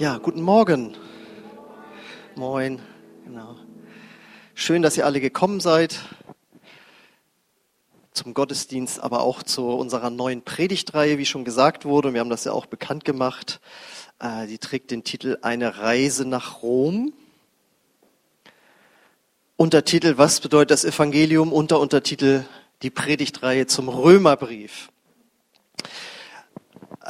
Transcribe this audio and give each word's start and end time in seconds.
Ja, 0.00 0.16
guten 0.16 0.40
Morgen. 0.40 0.96
Moin. 2.34 2.80
Genau. 3.26 3.54
Schön, 4.54 4.80
dass 4.80 4.96
ihr 4.96 5.04
alle 5.04 5.20
gekommen 5.20 5.60
seid 5.60 6.00
zum 8.12 8.32
Gottesdienst, 8.32 8.98
aber 8.98 9.20
auch 9.20 9.42
zu 9.42 9.68
unserer 9.68 10.08
neuen 10.08 10.40
Predigtreihe, 10.40 11.18
wie 11.18 11.26
schon 11.26 11.44
gesagt 11.44 11.84
wurde. 11.84 12.14
Wir 12.14 12.20
haben 12.20 12.30
das 12.30 12.44
ja 12.44 12.52
auch 12.52 12.64
bekannt 12.64 13.04
gemacht. 13.04 13.60
Äh, 14.20 14.46
die 14.46 14.56
trägt 14.56 14.90
den 14.90 15.04
Titel 15.04 15.36
Eine 15.42 15.76
Reise 15.76 16.24
nach 16.24 16.62
Rom. 16.62 17.12
Untertitel 19.58 20.16
Was 20.16 20.40
bedeutet 20.40 20.70
das 20.70 20.86
Evangelium? 20.86 21.52
Unter 21.52 21.78
Untertitel 21.78 22.44
Die 22.80 22.88
Predigtreihe 22.88 23.66
zum 23.66 23.90
Römerbrief 23.90 24.88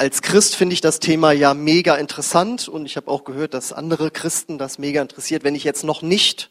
als 0.01 0.23
Christ 0.23 0.57
finde 0.57 0.73
ich 0.73 0.81
das 0.81 0.99
Thema 0.99 1.31
ja 1.33 1.53
mega 1.53 1.95
interessant 1.97 2.69
und 2.69 2.87
ich 2.87 2.97
habe 2.97 3.09
auch 3.09 3.23
gehört, 3.25 3.53
dass 3.53 3.71
andere 3.71 4.11
Christen 4.11 4.57
das 4.57 4.79
mega 4.79 5.03
interessiert. 5.03 5.45
Wenn 5.45 5.55
ich 5.55 5.63
jetzt 5.63 5.85
noch 5.85 6.01
nicht 6.01 6.51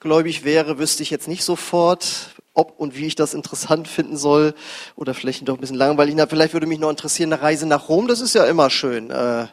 gläubig 0.00 0.44
wäre, 0.44 0.78
wüsste 0.78 1.02
ich 1.02 1.08
jetzt 1.08 1.26
nicht 1.26 1.42
sofort, 1.42 2.34
ob 2.52 2.78
und 2.78 2.98
wie 2.98 3.06
ich 3.06 3.14
das 3.14 3.32
interessant 3.32 3.88
finden 3.88 4.18
soll 4.18 4.52
oder 4.96 5.14
vielleicht 5.14 5.48
doch 5.48 5.54
ein 5.54 5.60
bisschen 5.62 5.76
langweilig. 5.76 6.14
Na, 6.14 6.26
vielleicht 6.26 6.52
würde 6.52 6.66
mich 6.66 6.78
noch 6.78 6.90
interessieren, 6.90 7.32
eine 7.32 7.40
Reise 7.40 7.64
nach 7.64 7.88
Rom, 7.88 8.06
das 8.06 8.20
ist 8.20 8.34
ja 8.34 8.44
immer 8.44 8.68
schön. 8.68 9.10
Äh, 9.10 9.46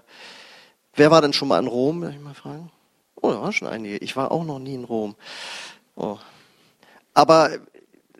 wer 0.96 1.10
war 1.10 1.22
denn 1.22 1.32
schon 1.32 1.48
mal 1.48 1.60
in 1.60 1.68
Rom? 1.68 2.02
Darf 2.02 2.14
ich 2.14 2.20
mal 2.20 2.34
fragen? 2.34 2.70
Oh, 3.16 3.32
da 3.32 3.42
waren 3.42 3.54
schon 3.54 3.70
einige. 3.70 3.96
Ich 4.00 4.18
war 4.18 4.34
auch 4.34 4.44
noch 4.44 4.60
nie 4.60 4.76
in 4.76 4.84
Rom. 4.84 5.16
Oh. 5.96 6.18
Aber 7.14 7.52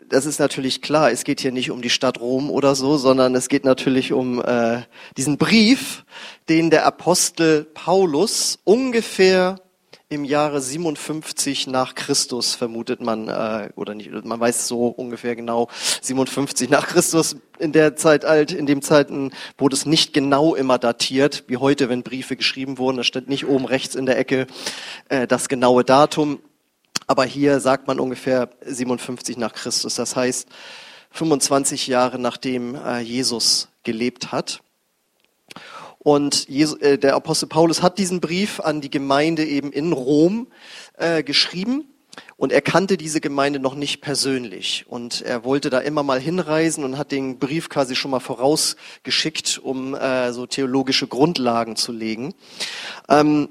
das 0.08 0.26
ist 0.26 0.38
natürlich 0.38 0.82
klar, 0.82 1.10
es 1.10 1.24
geht 1.24 1.40
hier 1.40 1.52
nicht 1.52 1.70
um 1.70 1.82
die 1.82 1.90
Stadt 1.90 2.20
Rom 2.20 2.50
oder 2.50 2.74
so, 2.74 2.96
sondern 2.96 3.34
es 3.34 3.48
geht 3.48 3.64
natürlich 3.64 4.12
um 4.12 4.42
äh, 4.42 4.82
diesen 5.16 5.38
Brief, 5.38 6.04
den 6.48 6.70
der 6.70 6.86
Apostel 6.86 7.64
Paulus 7.64 8.58
ungefähr 8.64 9.60
im 10.10 10.24
Jahre 10.24 10.62
57 10.62 11.66
nach 11.66 11.94
Christus 11.94 12.54
vermutet 12.54 13.02
man 13.02 13.28
äh, 13.28 13.68
oder 13.76 13.94
nicht 13.94 14.10
man 14.24 14.40
weiß 14.40 14.66
so 14.66 14.86
ungefähr 14.86 15.36
genau 15.36 15.68
57 16.00 16.70
nach 16.70 16.86
Christus 16.86 17.36
in 17.58 17.72
der 17.72 17.94
Zeit 17.94 18.24
alt 18.24 18.52
in 18.52 18.64
dem 18.64 18.80
Zeiten 18.80 19.32
wurde 19.58 19.76
es 19.76 19.84
nicht 19.84 20.14
genau 20.14 20.54
immer 20.54 20.78
datiert 20.78 21.44
wie 21.48 21.58
heute 21.58 21.90
wenn 21.90 22.02
Briefe 22.02 22.36
geschrieben 22.36 22.78
wurden. 22.78 22.96
Da 22.96 23.04
steht 23.04 23.28
nicht 23.28 23.46
oben 23.46 23.66
rechts 23.66 23.94
in 23.94 24.06
der 24.06 24.18
Ecke 24.18 24.46
äh, 25.10 25.26
das 25.26 25.50
genaue 25.50 25.84
Datum 25.84 26.40
aber 27.08 27.24
hier 27.24 27.58
sagt 27.58 27.88
man 27.88 27.98
ungefähr 27.98 28.50
57 28.64 29.36
nach 29.38 29.54
Christus. 29.54 29.96
Das 29.96 30.14
heißt 30.14 30.46
25 31.10 31.88
Jahre 31.88 32.18
nachdem 32.18 32.74
äh, 32.76 33.00
Jesus 33.00 33.68
gelebt 33.82 34.30
hat. 34.30 34.60
Und 35.98 36.48
äh, 36.48 36.98
der 36.98 37.16
Apostel 37.16 37.48
Paulus 37.48 37.82
hat 37.82 37.98
diesen 37.98 38.20
Brief 38.20 38.60
an 38.60 38.80
die 38.80 38.90
Gemeinde 38.90 39.44
eben 39.44 39.72
in 39.72 39.92
Rom 39.92 40.46
äh, 40.96 41.22
geschrieben. 41.22 41.86
Und 42.36 42.52
er 42.52 42.62
kannte 42.62 42.96
diese 42.96 43.20
Gemeinde 43.20 43.58
noch 43.58 43.74
nicht 43.74 44.00
persönlich. 44.00 44.84
Und 44.88 45.22
er 45.22 45.44
wollte 45.44 45.70
da 45.70 45.80
immer 45.80 46.02
mal 46.02 46.20
hinreisen 46.20 46.84
und 46.84 46.98
hat 46.98 47.10
den 47.10 47.38
Brief 47.38 47.68
quasi 47.68 47.96
schon 47.96 48.10
mal 48.10 48.20
vorausgeschickt, 48.20 49.58
um 49.58 49.94
äh, 49.94 50.32
so 50.32 50.46
theologische 50.46 51.06
Grundlagen 51.06 51.76
zu 51.76 51.92
legen. 51.92 52.34
Ähm, 53.08 53.48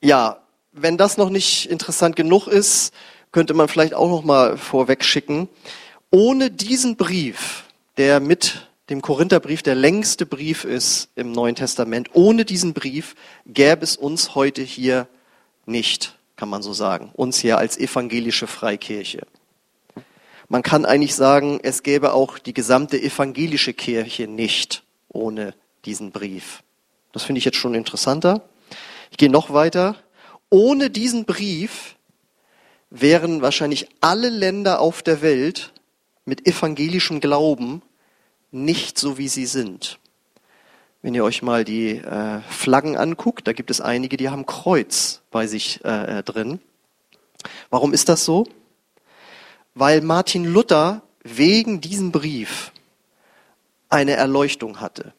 ja, 0.00 0.42
wenn 0.72 0.96
das 0.96 1.16
noch 1.16 1.30
nicht 1.30 1.70
interessant 1.70 2.16
genug 2.16 2.46
ist, 2.46 2.92
könnte 3.30 3.54
man 3.54 3.68
vielleicht 3.68 3.94
auch 3.94 4.08
noch 4.08 4.24
mal 4.24 4.56
vorweg 4.56 5.04
schicken. 5.04 5.48
Ohne 6.10 6.50
diesen 6.50 6.96
Brief, 6.96 7.64
der 7.96 8.20
mit 8.20 8.68
dem 8.90 9.00
Korintherbrief 9.00 9.62
der 9.62 9.74
längste 9.74 10.26
Brief 10.26 10.64
ist 10.64 11.08
im 11.14 11.32
Neuen 11.32 11.54
Testament, 11.54 12.10
ohne 12.12 12.44
diesen 12.44 12.74
Brief 12.74 13.14
gäbe 13.46 13.84
es 13.84 13.96
uns 13.96 14.34
heute 14.34 14.62
hier 14.62 15.06
nicht, 15.64 16.16
kann 16.36 16.48
man 16.48 16.62
so 16.62 16.72
sagen, 16.72 17.10
uns 17.14 17.38
hier 17.38 17.58
als 17.58 17.78
evangelische 17.78 18.46
Freikirche. 18.46 19.26
Man 20.48 20.62
kann 20.62 20.84
eigentlich 20.84 21.14
sagen, 21.14 21.60
es 21.62 21.82
gäbe 21.82 22.12
auch 22.12 22.38
die 22.38 22.52
gesamte 22.52 23.00
evangelische 23.00 23.72
Kirche 23.72 24.26
nicht 24.26 24.82
ohne 25.08 25.54
diesen 25.86 26.10
Brief. 26.10 26.62
Das 27.12 27.22
finde 27.22 27.38
ich 27.38 27.44
jetzt 27.44 27.56
schon 27.56 27.74
interessanter. 27.74 28.42
Ich 29.10 29.16
gehe 29.16 29.30
noch 29.30 29.52
weiter. 29.52 29.96
Ohne 30.52 30.90
diesen 30.90 31.24
Brief 31.24 31.96
wären 32.90 33.40
wahrscheinlich 33.40 33.88
alle 34.02 34.28
Länder 34.28 34.80
auf 34.80 35.02
der 35.02 35.22
Welt 35.22 35.72
mit 36.26 36.46
evangelischem 36.46 37.20
Glauben 37.20 37.80
nicht 38.50 38.98
so, 38.98 39.16
wie 39.16 39.28
sie 39.28 39.46
sind. 39.46 39.98
Wenn 41.00 41.14
ihr 41.14 41.24
euch 41.24 41.40
mal 41.40 41.64
die 41.64 41.92
äh, 41.92 42.42
Flaggen 42.50 42.98
anguckt, 42.98 43.48
da 43.48 43.54
gibt 43.54 43.70
es 43.70 43.80
einige, 43.80 44.18
die 44.18 44.28
haben 44.28 44.44
Kreuz 44.44 45.22
bei 45.30 45.46
sich 45.46 45.82
äh, 45.86 46.18
äh 46.18 46.22
drin. 46.22 46.60
Warum 47.70 47.94
ist 47.94 48.10
das 48.10 48.26
so? 48.26 48.46
Weil 49.74 50.02
Martin 50.02 50.44
Luther 50.44 51.00
wegen 51.22 51.80
diesem 51.80 52.12
Brief 52.12 52.72
eine 53.88 54.16
Erleuchtung 54.16 54.82
hatte 54.82 55.14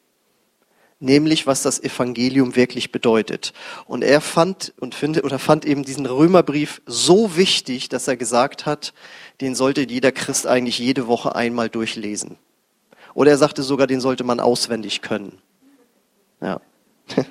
nämlich 1.04 1.46
was 1.46 1.62
das 1.62 1.82
Evangelium 1.82 2.56
wirklich 2.56 2.90
bedeutet. 2.90 3.52
Und 3.86 4.02
er 4.02 4.20
fand 4.20 4.72
und 4.80 4.94
findet 4.94 5.24
oder 5.24 5.38
fand 5.38 5.64
eben 5.64 5.84
diesen 5.84 6.06
Römerbrief 6.06 6.82
so 6.86 7.36
wichtig, 7.36 7.88
dass 7.88 8.08
er 8.08 8.16
gesagt 8.16 8.66
hat, 8.66 8.92
den 9.40 9.54
sollte 9.54 9.82
jeder 9.82 10.10
Christ 10.10 10.46
eigentlich 10.46 10.78
jede 10.78 11.06
Woche 11.06 11.36
einmal 11.36 11.68
durchlesen. 11.68 12.36
Oder 13.14 13.32
er 13.32 13.38
sagte 13.38 13.62
sogar, 13.62 13.86
den 13.86 14.00
sollte 14.00 14.24
man 14.24 14.40
auswendig 14.40 15.02
können. 15.02 15.38
Ja. 16.40 16.60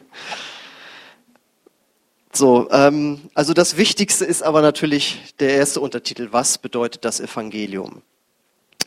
So, 2.36 2.68
ähm, 2.72 3.30
also 3.36 3.54
das 3.54 3.78
Wichtigste 3.78 4.26
ist 4.26 4.42
aber 4.42 4.64
natürlich 4.64 5.36
der 5.40 5.52
erste 5.52 5.80
Untertitel. 5.80 6.30
Was 6.32 6.58
bedeutet 6.58 7.06
das 7.06 7.20
Evangelium? 7.20 8.02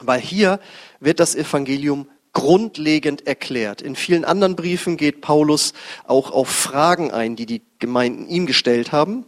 Weil 0.00 0.20
hier 0.20 0.58
wird 0.98 1.20
das 1.20 1.36
Evangelium 1.36 2.08
grundlegend 2.36 3.26
erklärt. 3.26 3.80
In 3.80 3.96
vielen 3.96 4.26
anderen 4.26 4.56
Briefen 4.56 4.98
geht 4.98 5.22
Paulus 5.22 5.72
auch 6.06 6.30
auf 6.30 6.50
Fragen 6.50 7.10
ein, 7.10 7.34
die 7.34 7.46
die 7.46 7.62
Gemeinden 7.78 8.28
ihm 8.28 8.44
gestellt 8.44 8.92
haben. 8.92 9.24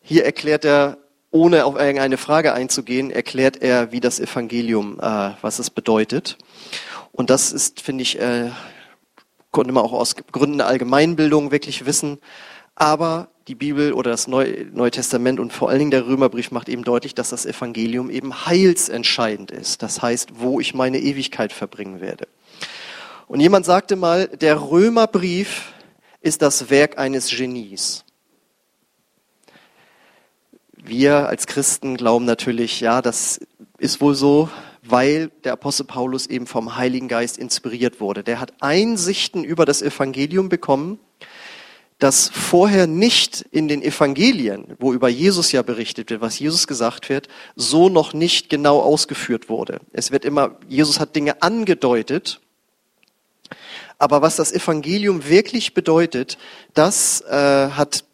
Hier 0.00 0.24
erklärt 0.24 0.64
er, 0.64 0.98
ohne 1.30 1.64
auf 1.64 1.76
irgendeine 1.76 2.16
Frage 2.16 2.52
einzugehen, 2.52 3.12
erklärt 3.12 3.62
er, 3.62 3.92
wie 3.92 4.00
das 4.00 4.18
Evangelium, 4.18 4.98
äh, 4.98 5.30
was 5.40 5.60
es 5.60 5.70
bedeutet. 5.70 6.36
Und 7.12 7.30
das 7.30 7.52
ist, 7.52 7.80
finde 7.80 8.02
ich, 8.02 8.18
äh, 8.18 8.50
konnte 9.52 9.70
man 9.70 9.84
auch 9.84 9.92
aus 9.92 10.16
Gründen 10.16 10.58
der 10.58 10.66
Allgemeinbildung 10.66 11.52
wirklich 11.52 11.86
wissen. 11.86 12.18
Aber 12.74 13.28
die 13.50 13.56
Bibel 13.56 13.92
oder 13.92 14.12
das 14.12 14.28
Neue 14.28 14.90
Testament 14.92 15.40
und 15.40 15.52
vor 15.52 15.68
allen 15.68 15.80
Dingen 15.80 15.90
der 15.90 16.06
Römerbrief 16.06 16.52
macht 16.52 16.68
eben 16.68 16.84
deutlich, 16.84 17.16
dass 17.16 17.30
das 17.30 17.46
Evangelium 17.46 18.08
eben 18.08 18.46
heilsentscheidend 18.46 19.50
ist. 19.50 19.82
Das 19.82 20.00
heißt, 20.00 20.30
wo 20.36 20.60
ich 20.60 20.72
meine 20.72 21.00
Ewigkeit 21.00 21.52
verbringen 21.52 22.00
werde. 22.00 22.28
Und 23.26 23.40
jemand 23.40 23.66
sagte 23.66 23.96
mal, 23.96 24.28
der 24.28 24.70
Römerbrief 24.70 25.72
ist 26.20 26.42
das 26.42 26.70
Werk 26.70 26.96
eines 26.96 27.28
Genies. 27.36 28.04
Wir 30.76 31.28
als 31.28 31.48
Christen 31.48 31.96
glauben 31.96 32.26
natürlich, 32.26 32.80
ja, 32.80 33.02
das 33.02 33.40
ist 33.78 34.00
wohl 34.00 34.14
so, 34.14 34.48
weil 34.82 35.32
der 35.42 35.54
Apostel 35.54 35.84
Paulus 35.84 36.26
eben 36.26 36.46
vom 36.46 36.76
Heiligen 36.76 37.08
Geist 37.08 37.36
inspiriert 37.36 38.00
wurde. 38.00 38.22
Der 38.22 38.38
hat 38.38 38.52
Einsichten 38.60 39.42
über 39.42 39.64
das 39.64 39.82
Evangelium 39.82 40.48
bekommen, 40.48 41.00
das 42.02 42.28
vorher 42.28 42.86
nicht 42.86 43.44
in 43.50 43.68
den 43.68 43.82
Evangelien, 43.82 44.74
wo 44.78 44.92
über 44.92 45.08
Jesus 45.08 45.52
ja 45.52 45.62
berichtet 45.62 46.10
wird, 46.10 46.20
was 46.20 46.38
Jesus 46.38 46.66
gesagt 46.66 47.08
wird, 47.08 47.28
so 47.56 47.88
noch 47.88 48.12
nicht 48.12 48.48
genau 48.48 48.80
ausgeführt 48.80 49.48
wurde. 49.48 49.80
Es 49.92 50.10
wird 50.10 50.24
immer, 50.24 50.56
Jesus 50.68 50.98
hat 50.98 51.14
Dinge 51.14 51.42
angedeutet, 51.42 52.40
aber 53.98 54.22
was 54.22 54.36
das 54.36 54.50
Evangelium 54.50 55.28
wirklich 55.28 55.74
bedeutet, 55.74 56.38
das 56.72 57.20
äh, 57.22 57.70
hat 57.70 58.04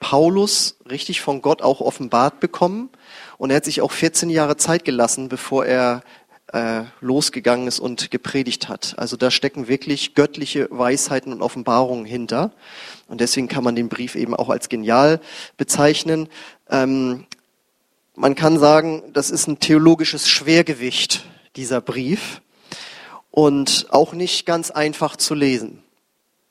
Paulus 0.00 0.76
richtig 0.90 1.20
von 1.20 1.40
Gott 1.40 1.62
auch 1.62 1.80
offenbart 1.80 2.40
bekommen. 2.40 2.90
Und 3.38 3.50
er 3.50 3.56
hat 3.56 3.64
sich 3.64 3.80
auch 3.80 3.92
14 3.92 4.28
Jahre 4.30 4.56
Zeit 4.56 4.84
gelassen, 4.84 5.28
bevor 5.28 5.66
er 5.66 6.02
äh, 6.52 6.84
losgegangen 7.00 7.66
ist 7.66 7.80
und 7.80 8.10
gepredigt 8.10 8.68
hat. 8.68 8.94
Also 8.98 9.16
da 9.16 9.30
stecken 9.30 9.68
wirklich 9.68 10.14
göttliche 10.14 10.68
Weisheiten 10.70 11.32
und 11.32 11.42
Offenbarungen 11.42 12.04
hinter. 12.04 12.52
Und 13.08 13.20
deswegen 13.20 13.48
kann 13.48 13.64
man 13.64 13.74
den 13.74 13.88
Brief 13.88 14.14
eben 14.14 14.34
auch 14.34 14.48
als 14.48 14.68
genial 14.68 15.20
bezeichnen. 15.56 16.28
Ähm, 16.70 17.26
man 18.14 18.34
kann 18.34 18.58
sagen, 18.58 19.02
das 19.12 19.30
ist 19.30 19.46
ein 19.46 19.58
theologisches 19.58 20.28
Schwergewicht, 20.28 21.24
dieser 21.56 21.80
Brief. 21.80 22.40
Und 23.30 23.88
auch 23.90 24.14
nicht 24.14 24.46
ganz 24.46 24.70
einfach 24.70 25.16
zu 25.16 25.34
lesen. 25.34 25.82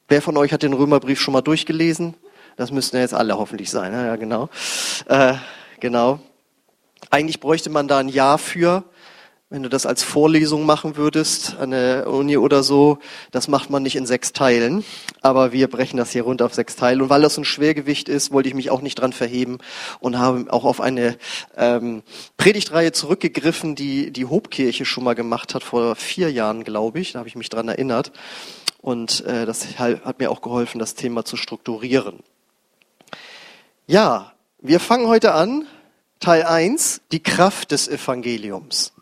Wer 0.08 0.22
von 0.22 0.38
euch 0.38 0.54
hat 0.54 0.62
den 0.62 0.74
Römerbrief 0.74 1.20
schon 1.20 1.34
mal 1.34 1.42
durchgelesen? 1.42 2.14
Das 2.58 2.70
müssten 2.70 2.98
ja 2.98 3.02
jetzt 3.02 3.16
alle 3.16 3.38
hoffentlich 3.38 3.72
sein. 3.72 3.92
Ja, 3.92 4.16
genau. 4.18 4.50
Äh, 5.08 5.34
genau. 5.80 6.20
Eigentlich 7.10 7.40
bräuchte 7.40 7.70
man 7.72 7.88
da 7.88 7.98
ein 7.98 8.10
Jahr 8.10 8.38
für 8.38 8.84
wenn 9.56 9.64
du 9.64 9.70
das 9.70 9.86
als 9.86 10.04
Vorlesung 10.04 10.66
machen 10.66 10.98
würdest 10.98 11.56
an 11.56 11.72
der 11.72 12.08
Uni 12.08 12.36
oder 12.36 12.62
so, 12.62 13.00
das 13.32 13.48
macht 13.48 13.70
man 13.70 13.84
nicht 13.84 13.96
in 13.96 14.06
sechs 14.06 14.34
Teilen. 14.34 14.84
Aber 15.22 15.54
wir 15.54 15.70
brechen 15.70 15.96
das 15.96 16.12
hier 16.12 16.24
runter 16.24 16.46
auf 16.46 16.54
sechs 16.54 16.76
Teile. 16.76 17.02
Und 17.02 17.10
weil 17.10 17.22
das 17.22 17.38
ein 17.38 17.46
Schwergewicht 17.46 18.10
ist, 18.10 18.34
wollte 18.34 18.50
ich 18.50 18.54
mich 18.54 18.70
auch 18.70 18.82
nicht 18.82 18.96
dran 18.96 19.14
verheben 19.14 19.60
und 20.02 20.20
habe 20.20 20.52
auch 20.52 20.66
auf 20.66 20.82
eine 20.82 21.18
ähm, 21.56 22.04
Predigtreihe 22.36 22.92
zurückgegriffen, 22.92 23.76
die 23.76 24.12
die 24.12 24.26
Hobkirche 24.26 24.84
schon 24.84 25.06
mal 25.06 25.16
gemacht 25.16 25.56
hat 25.56 25.64
vor 25.64 25.96
vier 25.96 26.30
Jahren, 26.34 26.66
glaube 26.66 27.00
ich. 27.00 27.14
Da 27.14 27.20
habe 27.20 27.30
ich 27.30 27.38
mich 27.38 27.48
dran 27.48 27.70
erinnert. 27.70 28.12
Und 28.82 29.24
äh, 29.24 29.46
das 29.46 29.80
hat 29.80 30.20
mir 30.20 30.32
auch 30.32 30.42
geholfen, 30.42 30.80
das 30.80 30.96
Thema 30.96 31.24
zu 31.24 31.38
strukturieren. 31.38 32.20
Ja, 33.88 34.34
wir 34.60 34.82
fangen 34.82 35.08
heute 35.08 35.34
an. 35.34 35.66
Teil 36.20 36.44
1, 36.44 37.04
die 37.14 37.24
Kraft 37.24 37.72
des 37.72 37.88
Evangeliums. 37.88 38.95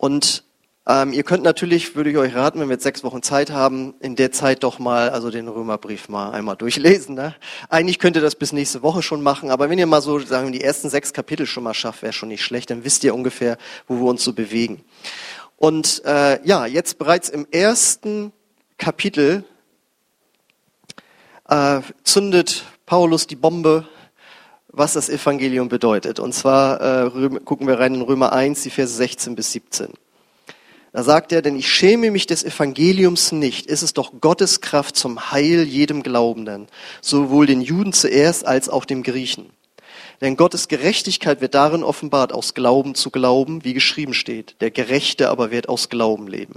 Und 0.00 0.44
ähm, 0.86 1.12
ihr 1.12 1.24
könnt 1.24 1.42
natürlich, 1.44 1.94
würde 1.94 2.08
ich 2.08 2.16
euch 2.16 2.34
raten, 2.34 2.58
wenn 2.58 2.70
wir 2.70 2.76
jetzt 2.76 2.84
sechs 2.84 3.04
Wochen 3.04 3.22
Zeit 3.22 3.50
haben, 3.50 3.92
in 4.00 4.16
der 4.16 4.32
Zeit 4.32 4.62
doch 4.62 4.78
mal, 4.78 5.10
also 5.10 5.30
den 5.30 5.46
Römerbrief 5.46 6.08
mal 6.08 6.30
einmal 6.30 6.56
durchlesen. 6.56 7.14
Ne? 7.14 7.34
Eigentlich 7.68 7.98
könnt 7.98 8.16
ihr 8.16 8.22
das 8.22 8.34
bis 8.34 8.54
nächste 8.54 8.82
Woche 8.82 9.02
schon 9.02 9.22
machen, 9.22 9.50
aber 9.50 9.68
wenn 9.68 9.78
ihr 9.78 9.84
mal 9.84 10.00
so 10.00 10.18
sagen 10.18 10.52
die 10.52 10.62
ersten 10.62 10.88
sechs 10.88 11.12
Kapitel 11.12 11.44
schon 11.44 11.64
mal 11.64 11.74
schafft, 11.74 12.00
wäre 12.00 12.14
schon 12.14 12.30
nicht 12.30 12.42
schlecht. 12.42 12.70
Dann 12.70 12.82
wisst 12.82 13.04
ihr 13.04 13.14
ungefähr, 13.14 13.58
wo 13.88 13.96
wir 13.96 14.06
uns 14.06 14.24
so 14.24 14.32
bewegen. 14.32 14.82
Und 15.58 16.02
äh, 16.06 16.42
ja, 16.46 16.64
jetzt 16.64 16.96
bereits 16.96 17.28
im 17.28 17.46
ersten 17.50 18.32
Kapitel 18.78 19.44
äh, 21.46 21.82
zündet 22.04 22.64
Paulus 22.86 23.26
die 23.26 23.36
Bombe 23.36 23.86
was 24.72 24.92
das 24.92 25.08
Evangelium 25.08 25.68
bedeutet. 25.68 26.20
Und 26.20 26.32
zwar 26.32 27.06
äh, 27.06 27.40
gucken 27.44 27.66
wir 27.66 27.78
rein 27.78 27.94
in 27.94 28.02
Römer 28.02 28.32
1, 28.32 28.62
die 28.62 28.70
Verse 28.70 28.94
16 28.94 29.34
bis 29.34 29.52
17. 29.52 29.88
Da 30.92 31.04
sagt 31.04 31.30
er, 31.32 31.40
denn 31.40 31.56
ich 31.56 31.68
schäme 31.68 32.10
mich 32.10 32.26
des 32.26 32.44
Evangeliums 32.44 33.30
nicht. 33.30 33.66
Ist 33.66 33.82
es 33.82 33.94
doch 33.94 34.12
Gottes 34.20 34.60
Kraft 34.60 34.96
zum 34.96 35.30
Heil 35.30 35.62
jedem 35.62 36.02
Glaubenden, 36.02 36.66
sowohl 37.00 37.46
den 37.46 37.60
Juden 37.60 37.92
zuerst 37.92 38.44
als 38.46 38.68
auch 38.68 38.84
dem 38.84 39.02
Griechen. 39.02 39.50
Denn 40.20 40.36
Gottes 40.36 40.68
Gerechtigkeit 40.68 41.40
wird 41.40 41.54
darin 41.54 41.82
offenbart, 41.82 42.32
aus 42.32 42.54
Glauben 42.54 42.94
zu 42.94 43.10
Glauben, 43.10 43.64
wie 43.64 43.72
geschrieben 43.72 44.14
steht. 44.14 44.60
Der 44.60 44.70
Gerechte 44.70 45.30
aber 45.30 45.50
wird 45.50 45.68
aus 45.68 45.88
Glauben 45.88 46.26
leben. 46.26 46.54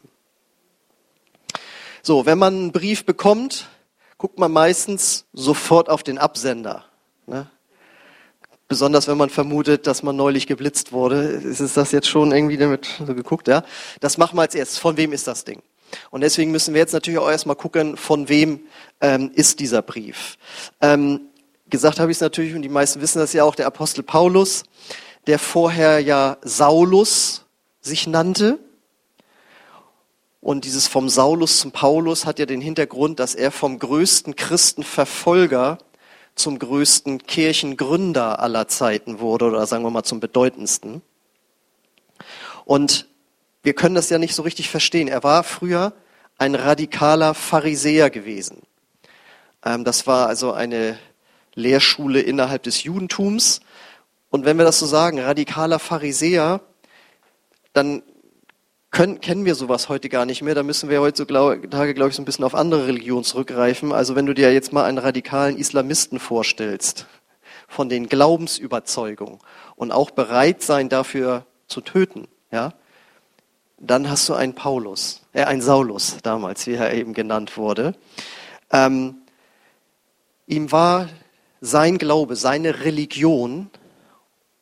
So, 2.01 2.25
wenn 2.25 2.37
man 2.37 2.53
einen 2.53 2.71
Brief 2.71 3.05
bekommt, 3.05 3.69
guckt 4.17 4.37
man 4.37 4.51
meistens 4.51 5.25
sofort 5.31 5.89
auf 5.89 6.03
den 6.03 6.17
Absender. 6.17 6.85
Ne? 7.27 7.47
Besonders 8.73 9.07
wenn 9.07 9.19
man 9.19 9.29
vermutet, 9.29 9.85
dass 9.85 10.01
man 10.01 10.15
neulich 10.15 10.47
geblitzt 10.47 10.91
wurde. 10.91 11.21
Ist 11.25 11.77
das 11.77 11.91
jetzt 11.91 12.07
schon 12.07 12.31
irgendwie 12.31 12.57
damit 12.57 12.89
so 13.05 13.13
geguckt, 13.13 13.47
ja? 13.47 13.63
Das 13.99 14.17
machen 14.17 14.35
wir 14.35 14.41
als 14.41 14.55
erstes. 14.55 14.79
Von 14.79 14.97
wem 14.97 15.13
ist 15.13 15.27
das 15.27 15.45
Ding? 15.45 15.61
Und 16.09 16.21
deswegen 16.21 16.49
müssen 16.49 16.73
wir 16.73 16.81
jetzt 16.81 16.91
natürlich 16.91 17.19
auch 17.19 17.29
erstmal 17.29 17.55
gucken, 17.55 17.97
von 17.97 18.29
wem 18.29 18.61
ähm, 18.99 19.29
ist 19.35 19.59
dieser 19.59 19.83
Brief. 19.83 20.39
Ähm, 20.81 21.21
gesagt 21.69 21.99
habe 21.99 22.09
ich 22.09 22.17
es 22.17 22.21
natürlich, 22.21 22.55
und 22.55 22.63
die 22.63 22.69
meisten 22.69 22.99
wissen 22.99 23.19
das 23.19 23.31
ja 23.31 23.43
auch, 23.43 23.53
der 23.53 23.67
Apostel 23.67 24.01
Paulus, 24.01 24.63
der 25.27 25.37
vorher 25.37 25.99
ja 25.99 26.37
Saulus 26.41 27.45
sich 27.79 28.07
nannte. 28.07 28.57
Und 30.41 30.65
dieses 30.65 30.87
vom 30.87 31.09
Saulus 31.09 31.59
zum 31.59 31.71
Paulus 31.71 32.25
hat 32.25 32.39
ja 32.39 32.47
den 32.47 32.59
Hintergrund, 32.59 33.19
dass 33.19 33.35
er 33.35 33.51
vom 33.51 33.77
größten 33.77 34.35
Christenverfolger 34.35 35.77
zum 36.35 36.59
größten 36.59 37.25
Kirchengründer 37.25 38.39
aller 38.39 38.67
Zeiten 38.67 39.19
wurde 39.19 39.45
oder 39.45 39.65
sagen 39.67 39.83
wir 39.83 39.91
mal 39.91 40.03
zum 40.03 40.19
bedeutendsten. 40.19 41.01
Und 42.65 43.07
wir 43.61 43.73
können 43.73 43.95
das 43.95 44.09
ja 44.09 44.17
nicht 44.17 44.35
so 44.35 44.41
richtig 44.41 44.69
verstehen. 44.69 45.07
Er 45.07 45.23
war 45.23 45.43
früher 45.43 45.93
ein 46.37 46.55
radikaler 46.55 47.33
Pharisäer 47.33 48.09
gewesen. 48.09 48.61
Ähm, 49.63 49.83
das 49.83 50.07
war 50.07 50.27
also 50.27 50.51
eine 50.51 50.97
Lehrschule 51.55 52.19
innerhalb 52.19 52.63
des 52.63 52.83
Judentums. 52.83 53.61
Und 54.29 54.45
wenn 54.45 54.57
wir 54.57 54.65
das 54.65 54.79
so 54.79 54.85
sagen, 54.85 55.19
radikaler 55.19 55.79
Pharisäer, 55.79 56.61
dann 57.73 58.01
können, 58.93 59.19
kennen 59.19 59.43
wir 59.43 59.55
sowas 59.55 59.89
heute 59.89 60.07
gar 60.07 60.25
nicht 60.25 60.41
mehr. 60.43 60.55
Da 60.55 60.63
müssen 60.63 60.87
wir 60.87 61.01
heutzutage, 61.01 61.93
glaube 61.93 62.09
ich, 62.09 62.15
so 62.15 62.21
ein 62.21 62.25
bisschen 62.25 62.45
auf 62.45 62.55
andere 62.55 62.87
Religionen 62.87 63.23
zurückgreifen. 63.25 63.91
Also 63.91 64.15
wenn 64.15 64.27
du 64.27 64.33
dir 64.33 64.53
jetzt 64.53 64.71
mal 64.71 64.85
einen 64.85 64.99
radikalen 64.99 65.57
Islamisten 65.57 66.19
vorstellst, 66.19 67.07
von 67.67 67.89
den 67.89 68.07
Glaubensüberzeugungen 68.07 69.39
und 69.75 69.91
auch 69.91 70.11
bereit 70.11 70.61
sein 70.61 70.89
dafür 70.89 71.45
zu 71.67 71.81
töten, 71.81 72.27
ja, 72.51 72.73
dann 73.79 74.09
hast 74.09 74.29
du 74.29 74.35
einen 74.35 74.53
Paulus, 74.53 75.23
äh, 75.33 75.43
einen 75.43 75.63
Saulus 75.63 76.17
damals, 76.21 76.67
wie 76.67 76.75
er 76.75 76.93
eben 76.93 77.15
genannt 77.15 77.57
wurde. 77.57 77.95
Ähm, 78.71 79.15
ihm 80.45 80.71
war 80.71 81.09
sein 81.61 81.97
Glaube, 81.97 82.35
seine 82.35 82.81
Religion 82.81 83.71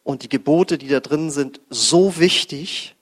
und 0.04 0.24
die 0.24 0.30
Gebote, 0.30 0.78
die 0.78 0.88
da 0.88 1.02
drin 1.02 1.32
sind, 1.32 1.60
so 1.70 2.18
wichtig, 2.18 2.96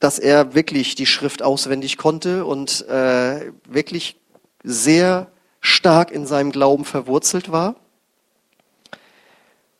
dass 0.00 0.18
er 0.18 0.54
wirklich 0.54 0.94
die 0.94 1.06
Schrift 1.06 1.42
auswendig 1.42 1.96
konnte 1.96 2.44
und 2.44 2.86
äh, 2.88 3.52
wirklich 3.68 4.16
sehr 4.62 5.28
stark 5.60 6.10
in 6.10 6.26
seinem 6.26 6.52
Glauben 6.52 6.84
verwurzelt 6.84 7.50
war. 7.50 7.76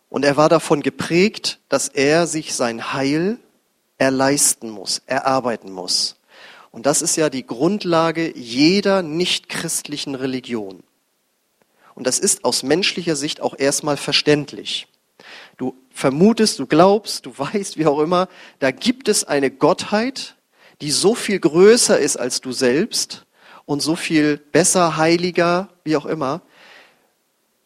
Und 0.08 0.24
er 0.24 0.36
war 0.36 0.48
davon 0.48 0.82
geprägt, 0.82 1.60
dass 1.68 1.88
er 1.88 2.26
sich 2.26 2.54
sein 2.54 2.92
Heil 2.92 3.38
erleisten 3.98 4.70
muss, 4.70 5.02
erarbeiten 5.06 5.72
muss. 5.72 6.16
Und 6.70 6.86
das 6.86 7.02
ist 7.02 7.16
ja 7.16 7.30
die 7.30 7.46
Grundlage 7.46 8.36
jeder 8.36 9.02
nichtchristlichen 9.02 10.14
Religion. 10.14 10.82
Und 11.94 12.06
das 12.06 12.18
ist 12.18 12.44
aus 12.44 12.62
menschlicher 12.62 13.16
Sicht 13.16 13.40
auch 13.40 13.58
erstmal 13.58 13.96
verständlich. 13.96 14.86
Du 15.56 15.74
vermutest, 15.90 16.58
du 16.58 16.66
glaubst, 16.66 17.26
du 17.26 17.36
weißt, 17.36 17.78
wie 17.78 17.86
auch 17.86 18.00
immer, 18.00 18.28
da 18.58 18.70
gibt 18.70 19.08
es 19.08 19.24
eine 19.24 19.50
Gottheit, 19.50 20.36
die 20.80 20.90
so 20.90 21.14
viel 21.14 21.40
größer 21.40 21.98
ist 21.98 22.16
als 22.16 22.40
du 22.40 22.52
selbst 22.52 23.24
und 23.64 23.80
so 23.80 23.96
viel 23.96 24.36
besser, 24.36 24.96
heiliger, 24.96 25.68
wie 25.84 25.96
auch 25.96 26.06
immer. 26.06 26.42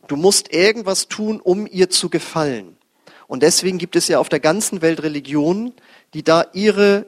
Du 0.07 0.17
musst 0.17 0.53
irgendwas 0.53 1.09
tun, 1.09 1.41
um 1.41 1.67
ihr 1.67 1.91
zu 1.91 2.09
gefallen. 2.09 2.77
Und 3.27 3.43
deswegen 3.43 3.79
gibt 3.79 3.95
es 3.95 4.09
ja 4.09 4.19
auf 4.19 4.29
der 4.29 4.41
ganzen 4.41 4.83
Welt 4.83 5.03
Religionen, 5.03 5.73
die 6.15 6.25
da 6.25 6.47
ihre, 6.53 7.07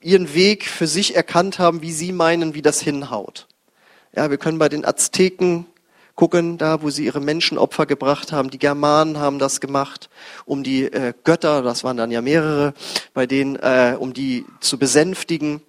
ihren 0.00 0.34
Weg 0.34 0.66
für 0.66 0.86
sich 0.86 1.16
erkannt 1.16 1.58
haben, 1.58 1.82
wie 1.82 1.92
sie 1.92 2.12
meinen, 2.12 2.54
wie 2.54 2.62
das 2.62 2.80
hinhaut. 2.80 3.48
Ja, 4.14 4.30
wir 4.30 4.38
können 4.38 4.58
bei 4.58 4.68
den 4.68 4.84
Azteken 4.84 5.66
gucken, 6.14 6.58
da 6.58 6.82
wo 6.82 6.90
sie 6.90 7.04
ihre 7.04 7.20
Menschenopfer 7.20 7.86
gebracht 7.86 8.32
haben. 8.32 8.50
Die 8.50 8.58
Germanen 8.58 9.18
haben 9.18 9.38
das 9.38 9.60
gemacht, 9.60 10.08
um 10.44 10.62
die 10.62 10.84
äh, 10.84 11.12
Götter, 11.24 11.62
das 11.62 11.84
waren 11.84 11.96
dann 11.96 12.10
ja 12.10 12.22
mehrere, 12.22 12.74
bei 13.12 13.26
denen, 13.26 13.56
äh, 13.56 13.96
um 13.98 14.14
die 14.14 14.44
zu 14.60 14.78
besänftigen. 14.78 15.60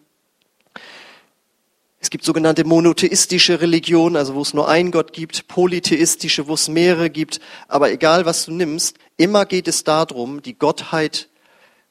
Es 2.00 2.12
gibt 2.12 2.24
sogenannte 2.24 2.66
monotheistische 2.66 3.62
Religionen, 3.62 4.16
also 4.16 4.36
wo 4.36 4.42
es 4.42 4.54
nur 4.54 4.70
einen 4.70 4.92
Gott 4.92 5.12
gibt, 5.12 5.48
polytheistische, 5.48 6.48
wo 6.48 6.54
es 6.54 6.68
mehrere 6.68 7.10
gibt. 7.10 7.40
Aber 7.68 7.92
egal, 7.92 8.28
was 8.28 8.46
du 8.46 8.52
nimmst, 8.52 8.98
immer 9.18 9.48
geht 9.48 9.68
es 9.68 9.84
darum, 9.84 10.44
die 10.44 10.54
Gottheit 10.54 11.30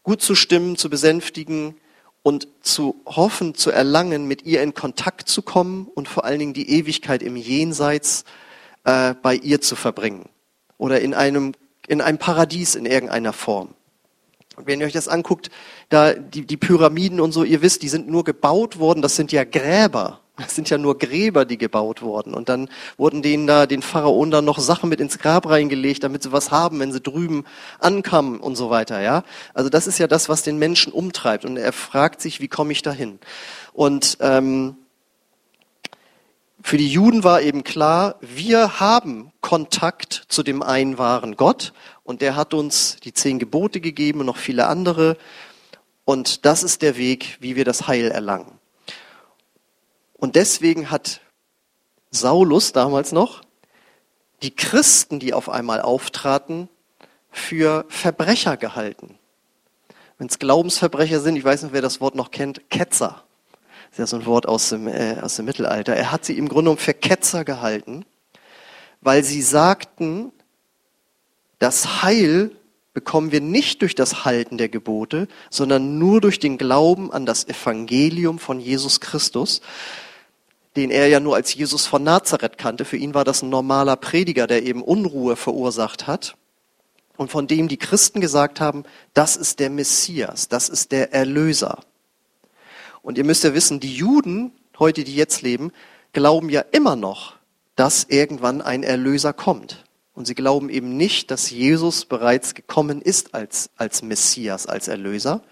gut 0.05 0.23
zu 0.23 0.37
stimmen, 0.37 0.77
zu 0.77 0.89
besänftigen 0.89 1.75
und 2.23 2.47
zu 2.63 2.95
hoffen, 3.07 3.57
zu 3.57 3.73
erlangen, 3.73 4.29
mit 4.29 4.45
ihr 4.45 4.63
in 4.63 4.73
Kontakt 4.73 5.29
zu 5.29 5.43
kommen 5.43 5.89
und 5.95 6.09
vor 6.09 6.25
allen 6.25 6.39
Dingen 6.39 6.55
die 6.55 6.71
Ewigkeit 6.71 7.21
im 7.21 7.35
Jenseits 7.35 8.25
äh, 8.85 9.15
bei 9.21 9.35
ihr 9.35 9.61
zu 9.61 9.77
verbringen 9.77 10.29
oder 10.79 11.01
in 11.01 11.15
einem, 11.15 11.53
in 11.87 12.01
einem 12.01 12.19
Paradies 12.19 12.75
in 12.75 12.87
irgendeiner 12.87 13.33
Form. 13.33 13.75
Und 14.57 14.67
wenn 14.67 14.81
ihr 14.81 14.87
euch 14.87 14.93
das 14.93 15.09
anguckt, 15.09 15.51
da 15.89 16.15
die, 16.15 16.47
die 16.47 16.57
Pyramiden 16.57 17.21
und 17.21 17.33
so, 17.33 17.45
ihr 17.45 17.63
wisst, 17.63 17.83
die 17.83 17.89
sind 17.89 18.09
nur 18.09 18.25
gebaut 18.25 18.79
worden, 18.79 19.03
das 19.03 19.17
sind 19.17 19.33
ja 19.33 19.45
Gräber. 19.45 20.21
Das 20.37 20.57
sind 20.57 20.69
ja 20.69 20.79
nur 20.79 20.99
Gräber, 20.99 21.45
die 21.45 21.59
gebaut 21.59 22.03
wurden. 22.03 22.35
Und 22.35 22.49
dann 22.49 22.69
wurden 22.97 23.23
denen 23.23 23.47
da, 23.47 23.67
den 23.67 23.83
Pharaonen 23.83 24.33
da 24.33 24.43
noch 24.43 24.59
Sachen 24.59 24.89
mit 24.89 25.01
ins 25.01 25.21
Grab 25.21 25.49
reingelegt, 25.49 26.03
damit 26.03 26.25
sie 26.25 26.33
was 26.33 26.51
haben, 26.51 26.81
wenn 26.81 26.91
sie 26.91 27.01
drüben 27.01 27.45
ankamen 27.79 28.41
und 28.41 28.57
so 28.57 28.69
weiter, 28.69 29.01
ja. 29.01 29.23
Also 29.55 29.71
das 29.71 29.87
ist 29.87 29.99
ja 29.99 30.09
das, 30.09 30.29
was 30.29 30.43
den 30.43 30.59
Menschen 30.59 30.93
umtreibt. 30.93 31.45
Und 31.45 31.57
er 31.57 31.73
fragt 31.73 32.21
sich, 32.21 32.41
wie 32.41 32.49
komme 32.49 32.73
ich 32.73 32.83
dahin? 32.83 33.21
Und 33.73 34.19
ähm, 34.19 34.77
für 36.67 36.79
die 36.79 36.89
Juden 36.89 37.25
war 37.25 37.43
eben 37.43 37.63
klar, 37.63 38.17
wir 38.23 38.81
haben 38.81 39.33
Kontakt 39.43 40.25
zu 40.29 40.43
dem 40.43 40.63
einen 40.63 40.97
wahren 40.97 41.37
Gott 41.37 41.75
und 42.05 42.23
der 42.23 42.37
hat 42.37 42.55
uns 42.55 42.97
die 43.05 43.13
zehn 43.13 43.39
Gebote 43.39 43.83
gegeben 43.83 44.21
und 44.21 44.27
noch 44.27 44.39
viele 44.39 44.67
andere. 44.67 45.19
Und 46.07 46.47
das 46.47 46.63
ist 46.63 46.81
der 46.81 46.97
Weg, 46.97 47.37
wie 47.41 47.55
wir 47.55 47.67
das 47.67 47.87
Heil 47.87 48.11
erlangen. 48.11 48.59
Und 50.15 50.37
deswegen 50.37 50.91
hat 50.91 51.21
Saulus 52.11 52.73
damals 52.73 53.13
noch 53.13 53.43
die 54.43 54.57
Christen, 54.57 55.21
die 55.21 55.35
auf 55.35 55.51
einmal 55.51 55.83
auftraten, 55.83 56.71
für 57.31 57.85
Verbrecher 57.91 58.57
gehalten. 58.57 59.19
Wenn 60.17 60.29
es 60.29 60.39
Glaubensverbrecher 60.39 61.21
sind, 61.21 61.37
ich 61.37 61.45
weiß 61.45 61.63
nicht, 61.63 61.75
wer 61.75 61.83
das 61.83 62.01
Wort 62.01 62.15
noch 62.15 62.31
kennt, 62.31 62.71
Ketzer. 62.71 63.24
Das 63.97 64.09
ist 64.09 64.13
ja 64.13 64.19
so 64.19 64.25
ein 64.25 64.27
Wort 64.27 64.49
aus 64.49 64.71
dem, 64.71 64.89
äh, 64.89 65.19
aus 65.23 65.37
dem 65.37 65.45
Mittelalter. 65.45 65.95
Er 65.95 66.11
hat 66.11 66.25
sie 66.25 66.37
im 66.37 66.49
Grunde 66.49 66.65
genommen 66.65 66.79
für 66.79 66.95
Ketzer 66.95 67.45
gehalten, 67.45 68.05
weil 69.03 69.23
sie 69.23 69.41
sagten, 69.41 70.33
das 71.61 72.03
Heil 72.03 72.51
bekommen 72.93 73.31
wir 73.31 73.41
nicht 73.41 73.83
durch 73.83 73.95
das 73.95 74.25
Halten 74.25 74.59
der 74.59 74.69
Gebote, 74.69 75.29
sondern 75.49 75.97
nur 76.01 76.21
durch 76.21 76.41
den 76.41 76.59
Glauben 76.59 77.13
an 77.13 77.25
das 77.25 77.47
Evangelium 77.47 78.41
von 78.41 78.59
Jesus 78.59 78.99
Christus, 79.01 79.61
den 80.75 80.91
er 80.91 81.07
ja 81.07 81.21
nur 81.21 81.37
als 81.37 81.55
Jesus 81.55 81.87
von 81.87 82.03
Nazareth 82.03 82.59
kannte. 82.59 82.85
Für 82.85 82.97
ihn 82.97 83.15
war 83.15 83.23
das 83.23 83.43
ein 83.43 83.49
normaler 83.49 83.95
Prediger, 83.95 84.49
der 84.49 84.65
eben 84.65 84.83
Unruhe 84.83 85.37
verursacht 85.37 86.09
hat 86.09 86.37
und 87.17 87.31
von 87.31 87.47
dem 87.47 87.69
die 87.69 87.77
Christen 87.77 88.21
gesagt 88.21 88.59
haben, 88.59 88.83
das 89.13 89.37
ist 89.37 89.61
der 89.61 89.71
Messias, 89.71 90.49
das 90.49 90.69
ist 90.69 90.91
der 90.91 91.13
Erlöser. 91.15 91.79
Und 93.05 93.19
ihr 93.19 93.25
müsst 93.25 93.45
ja 93.45 93.53
wissen, 93.53 93.81
die 93.81 93.95
Juden, 93.95 94.51
heute 94.79 95.05
die 95.05 95.15
jetzt 95.15 95.43
leben, 95.43 95.73
glauben 96.15 96.49
ja 96.49 96.63
immer 96.73 96.97
noch, 96.97 97.35
dass 97.77 98.05
irgendwann 98.05 98.63
ein 98.63 98.83
Erlöser 98.83 99.35
kommt. 99.35 99.85
Und 100.15 100.27
sie 100.27 100.35
glauben 100.35 100.71
eben 100.71 100.97
nicht, 100.97 101.31
dass 101.31 101.51
Jesus 101.51 102.07
bereits 102.07 102.55
gekommen 102.55 103.03
ist 103.03 103.35
als, 103.35 103.69
als 103.77 104.01
Messias, 104.01 104.67
als 104.67 104.89
Erlöser. 104.89 105.43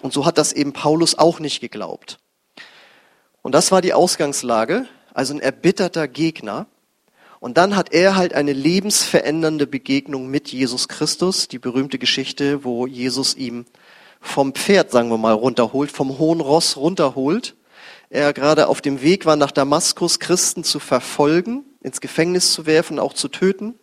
Und 0.00 0.14
so 0.14 0.24
hat 0.24 0.38
das 0.38 0.54
eben 0.54 0.72
Paulus 0.72 1.18
auch 1.18 1.38
nicht 1.38 1.60
geglaubt. 1.60 2.18
Und 3.42 3.54
das 3.54 3.70
war 3.72 3.82
die 3.82 3.92
Ausgangslage, 3.92 4.86
also 5.12 5.34
ein 5.34 5.40
erbitterter 5.40 6.08
Gegner. 6.08 6.66
Und 7.40 7.58
dann 7.58 7.76
hat 7.76 7.92
er 7.92 8.16
halt 8.16 8.32
eine 8.32 8.54
lebensverändernde 8.54 9.66
Begegnung 9.66 10.28
mit 10.28 10.48
Jesus 10.48 10.88
Christus, 10.88 11.46
die 11.46 11.58
berühmte 11.58 11.98
Geschichte, 11.98 12.64
wo 12.64 12.86
Jesus 12.86 13.34
ihm 13.34 13.66
vom 14.20 14.54
Pferd, 14.54 14.90
sagen 14.90 15.10
wir 15.10 15.18
mal, 15.18 15.32
runterholt, 15.32 15.90
vom 15.90 16.18
hohen 16.18 16.40
Ross 16.40 16.76
runterholt. 16.76 17.56
Er 18.10 18.32
gerade 18.32 18.68
auf 18.68 18.80
dem 18.80 19.02
Weg 19.02 19.24
war 19.24 19.36
nach 19.36 19.50
Damaskus, 19.50 20.18
Christen 20.18 20.64
zu 20.64 20.78
verfolgen, 20.78 21.64
ins 21.80 22.00
Gefängnis 22.00 22.52
zu 22.52 22.66
werfen, 22.66 22.98
auch 22.98 23.14
zu 23.14 23.28
töten. 23.28 23.74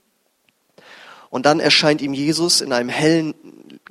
Und 1.30 1.46
dann 1.46 1.60
erscheint 1.60 2.02
ihm 2.02 2.14
Jesus 2.14 2.62
in 2.62 2.72
einem 2.72 2.90
hellen, 2.90 3.34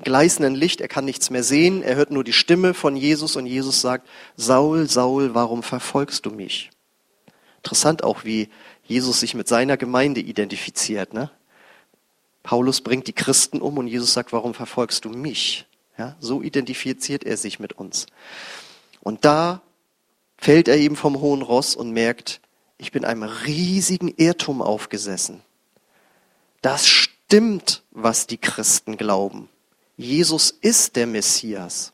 gleißenden 0.02 0.54
Licht. 0.54 0.80
Er 0.80 0.88
kann 0.88 1.04
nichts 1.04 1.30
mehr 1.30 1.42
sehen. 1.42 1.82
Er 1.82 1.96
hört 1.96 2.10
nur 2.10 2.24
die 2.24 2.32
Stimme 2.32 2.74
von 2.74 2.96
Jesus 2.96 3.36
und 3.36 3.46
Jesus 3.46 3.80
sagt, 3.80 4.08
Saul, 4.36 4.88
Saul, 4.88 5.34
warum 5.34 5.62
verfolgst 5.62 6.26
du 6.26 6.30
mich? 6.30 6.70
Interessant 7.58 8.04
auch, 8.04 8.24
wie 8.24 8.48
Jesus 8.84 9.20
sich 9.20 9.34
mit 9.34 9.48
seiner 9.48 9.76
Gemeinde 9.76 10.20
identifiziert. 10.20 11.12
Ne? 11.12 11.30
Paulus 12.42 12.80
bringt 12.80 13.08
die 13.08 13.12
Christen 13.12 13.60
um 13.60 13.78
und 13.78 13.88
Jesus 13.88 14.12
sagt, 14.12 14.32
warum 14.32 14.54
verfolgst 14.54 15.04
du 15.04 15.08
mich? 15.10 15.66
Ja, 15.98 16.16
so 16.20 16.42
identifiziert 16.42 17.24
er 17.24 17.36
sich 17.36 17.58
mit 17.58 17.72
uns. 17.72 18.06
Und 19.00 19.24
da 19.24 19.62
fällt 20.36 20.68
er 20.68 20.76
eben 20.76 20.96
vom 20.96 21.20
hohen 21.20 21.42
Ross 21.42 21.74
und 21.74 21.90
merkt, 21.90 22.40
ich 22.78 22.92
bin 22.92 23.04
einem 23.04 23.22
riesigen 23.22 24.08
Irrtum 24.08 24.60
aufgesessen. 24.60 25.40
Das 26.60 26.86
stimmt, 26.86 27.82
was 27.90 28.26
die 28.26 28.36
Christen 28.36 28.96
glauben. 28.96 29.48
Jesus 29.96 30.50
ist 30.50 30.96
der 30.96 31.06
Messias. 31.06 31.92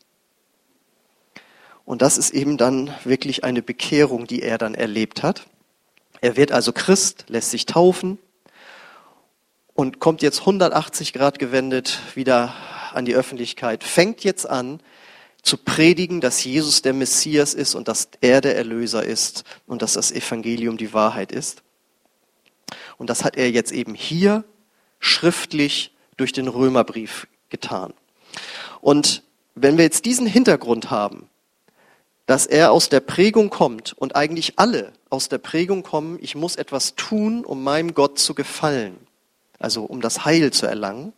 Und 1.85 2.03
das 2.03 2.19
ist 2.19 2.31
eben 2.31 2.57
dann 2.57 2.93
wirklich 3.05 3.45
eine 3.45 3.63
Bekehrung, 3.63 4.27
die 4.27 4.43
er 4.43 4.59
dann 4.59 4.75
erlebt 4.75 5.23
hat. 5.23 5.47
Er 6.21 6.37
wird 6.37 6.53
also 6.53 6.73
Christ, 6.73 7.27
lässt 7.29 7.51
sich 7.51 7.67
taufen 7.67 8.19
und 9.75 9.99
kommt 9.99 10.23
jetzt 10.23 10.41
180 10.41 11.13
Grad 11.13 11.39
gewendet 11.39 12.01
wieder 12.15 12.55
an 12.95 13.05
die 13.05 13.15
Öffentlichkeit, 13.15 13.85
fängt 13.85 14.25
jetzt 14.25 14.49
an 14.49 14.81
zu 15.43 15.57
predigen, 15.57 16.21
dass 16.21 16.45
Jesus 16.45 16.83
der 16.83 16.93
Messias 16.93 17.53
ist 17.55 17.75
und 17.75 17.89
dass 17.89 18.09
er 18.21 18.41
der 18.41 18.57
Erlöser 18.57 19.05
ist 19.05 19.45
und 19.67 19.83
dass 19.83 19.95
das 19.95 20.13
Evangelium 20.13 20.77
die 20.77 20.93
Wahrheit 20.93 21.33
ist. 21.33 21.63
Und 22.97 23.11
das 23.11 23.25
hat 23.25 23.37
er 23.37 23.51
jetzt 23.51 23.73
eben 23.73 23.95
hier 23.95 24.45
schriftlich 25.01 25.93
durch 26.17 26.33
den 26.33 26.47
Römerbrief 26.47 27.27
getan. 27.49 27.93
Und 28.81 29.25
wenn 29.55 29.77
wir 29.77 29.85
jetzt 29.85 30.05
diesen 30.05 30.27
Hintergrund 30.27 30.91
haben, 30.91 31.29
dass 32.27 32.47
er 32.47 32.71
aus 32.71 32.89
der 32.89 33.01
Prägung 33.01 33.51
kommt 33.51 33.93
und 33.95 34.15
eigentlich 34.15 34.59
alle 34.59 34.93
aus 35.11 35.29
der 35.29 35.39
Prägung 35.39 35.83
kommen, 35.83 36.19
ich 36.21 36.35
muss 36.35 36.57
etwas 36.57 36.95
tun, 36.95 37.45
um 37.45 37.65
meinem 37.65 37.95
Gott 37.95 38.19
zu 38.19 38.35
gefallen, 38.35 38.97
also 39.59 39.85
um 39.85 40.01
das 40.01 40.25
Heil 40.25 40.53
zu 40.53 40.67
erlangen, 40.67 41.13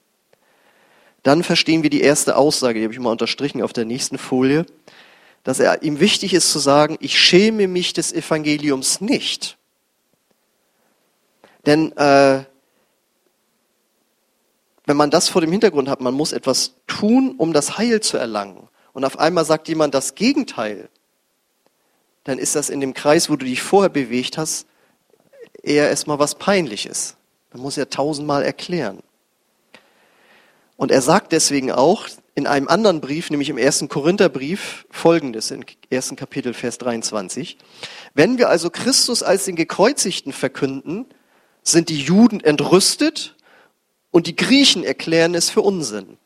dann 1.25 1.43
verstehen 1.43 1.83
wir 1.83 1.91
die 1.91 2.03
erste 2.03 2.37
Aussage, 2.37 2.79
die 2.79 2.85
habe 2.85 2.95
ich 2.95 3.01
mal 3.01 3.11
unterstrichen 3.11 3.63
auf 3.63 3.73
der 3.73 3.87
nächsten 3.87 4.19
Folie, 4.19 4.67
dass 5.43 5.59
er 5.59 5.83
ihm 5.83 5.99
wichtig 5.99 6.35
ist 6.35 6.53
zu 6.53 6.59
sagen, 6.59 6.97
ich 7.01 7.19
schäme 7.19 7.67
mich 7.67 7.93
des 7.95 8.13
Evangeliums 8.13 9.01
nicht. 9.01 9.59
Denn 11.67 11.97
äh, 11.97 12.45
wenn 14.87 14.97
man 14.97 15.11
das 15.11 15.31
vor 15.31 15.41
dem 15.41 15.51
Hintergrund 15.51 15.89
hat, 15.89 16.03
man 16.03 16.15
muss 16.15 16.33
etwas 16.33 16.75
tun, 16.87 17.35
um 17.39 17.53
das 17.53 17.79
Heil 17.79 18.01
zu 18.01 18.17
erlangen, 18.17 18.69
und 18.93 19.05
auf 19.05 19.19
einmal 19.19 19.45
sagt 19.45 19.67
jemand 19.69 19.93
das 19.93 20.15
Gegenteil, 20.15 20.89
dann 22.23 22.39
ist 22.39 22.55
das 22.55 22.71
in 22.71 22.81
dem 22.81 22.95
Kreis, 22.95 23.29
wo 23.29 23.35
du 23.37 23.45
dich 23.45 23.61
vorher 23.61 23.91
bewegt 23.91 24.39
hast, 24.39 24.67
eher 25.63 25.89
erstmal 25.89 26.21
was 26.21 26.37
Peinliches. 26.37 27.17
Man 27.53 27.63
muss 27.63 27.77
ja 27.77 27.87
tausendmal 27.87 28.45
erklären. 28.45 29.03
Und 30.77 30.91
er 30.91 31.03
sagt 31.03 31.33
deswegen 31.33 31.71
auch 31.71 32.09
in 32.35 32.47
einem 32.47 32.69
anderen 32.69 33.01
Brief, 33.01 33.31
nämlich 33.31 33.49
im 33.49 33.59
ersten 33.59 33.89
Korintherbrief, 33.89 34.87
folgendes, 34.91 35.51
im 35.51 35.65
ersten 35.89 36.17
Kapitel, 36.17 36.53
Vers 36.53 36.79
23. 36.79 37.59
Wenn 38.15 38.39
wir 38.39 38.49
also 38.49 38.71
Christus 38.71 39.23
als 39.23 39.45
den 39.45 39.55
Gekreuzigten 39.55 40.33
verkünden, 40.33 41.07
sind 41.63 41.89
die 41.89 42.01
Juden 42.01 42.41
entrüstet 42.41 43.37
und 44.11 44.27
die 44.27 44.37
Griechen 44.37 44.85
erklären 44.85 45.35
es 45.35 45.49
für 45.49 45.61
Unsinn. 45.61 46.19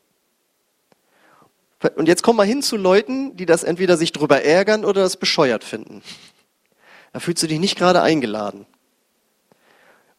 Und 1.95 2.07
jetzt 2.07 2.23
komm 2.23 2.35
mal 2.35 2.45
hin 2.45 2.61
zu 2.61 2.75
Leuten, 2.75 3.37
die 3.37 3.45
das 3.45 3.63
entweder 3.63 3.95
sich 3.95 4.11
drüber 4.11 4.43
ärgern 4.43 4.83
oder 4.83 5.01
das 5.01 5.15
bescheuert 5.15 5.63
finden. 5.63 6.01
Da 7.13 7.19
fühlst 7.19 7.41
du 7.41 7.47
dich 7.47 7.59
nicht 7.59 7.77
gerade 7.77 8.01
eingeladen. 8.01 8.65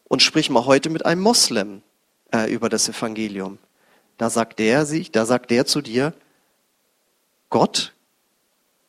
Und 0.05 0.23
sprich 0.23 0.49
mal 0.49 0.65
heute 0.65 0.89
mit 0.89 1.05
einem 1.05 1.21
Moslem 1.21 1.83
äh, 2.33 2.51
über 2.51 2.67
das 2.67 2.89
Evangelium. 2.89 3.59
Da 4.21 4.29
sagt 4.29 4.59
der 4.59 4.85
sich, 4.85 5.11
da 5.11 5.25
sagt 5.25 5.49
der 5.49 5.65
zu 5.65 5.81
dir, 5.81 6.13
Gott 7.49 7.93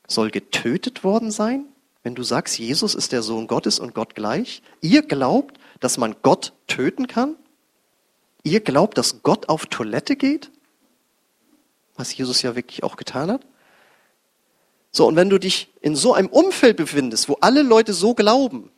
soll 0.06 0.30
getötet 0.30 1.04
worden 1.04 1.30
sein? 1.30 1.64
Wenn 2.02 2.14
du 2.14 2.22
sagst, 2.22 2.58
Jesus 2.58 2.94
ist 2.94 3.12
der 3.12 3.22
Sohn 3.22 3.46
Gottes 3.46 3.78
und 3.78 3.94
Gott 3.94 4.14
gleich, 4.14 4.60
ihr 4.82 5.00
glaubt, 5.00 5.58
dass 5.80 5.96
man 5.96 6.16
Gott 6.20 6.52
töten 6.66 7.06
kann? 7.06 7.36
Ihr 8.42 8.60
glaubt, 8.60 8.98
dass 8.98 9.22
Gott 9.22 9.48
auf 9.48 9.64
Toilette 9.64 10.16
geht? 10.16 10.50
was 11.94 12.16
Jesus 12.16 12.42
ja 12.42 12.56
wirklich 12.56 12.82
auch 12.82 12.96
getan 12.96 13.30
hat. 13.30 13.42
So, 14.90 15.06
und 15.06 15.14
wenn 15.14 15.30
du 15.30 15.38
dich 15.38 15.70
in 15.80 15.94
so 15.94 16.14
einem 16.14 16.26
Umfeld 16.26 16.76
befindest, 16.76 17.28
wo 17.28 17.36
alle 17.40 17.62
Leute 17.62 17.92
so 17.92 18.12
glauben, 18.14 18.71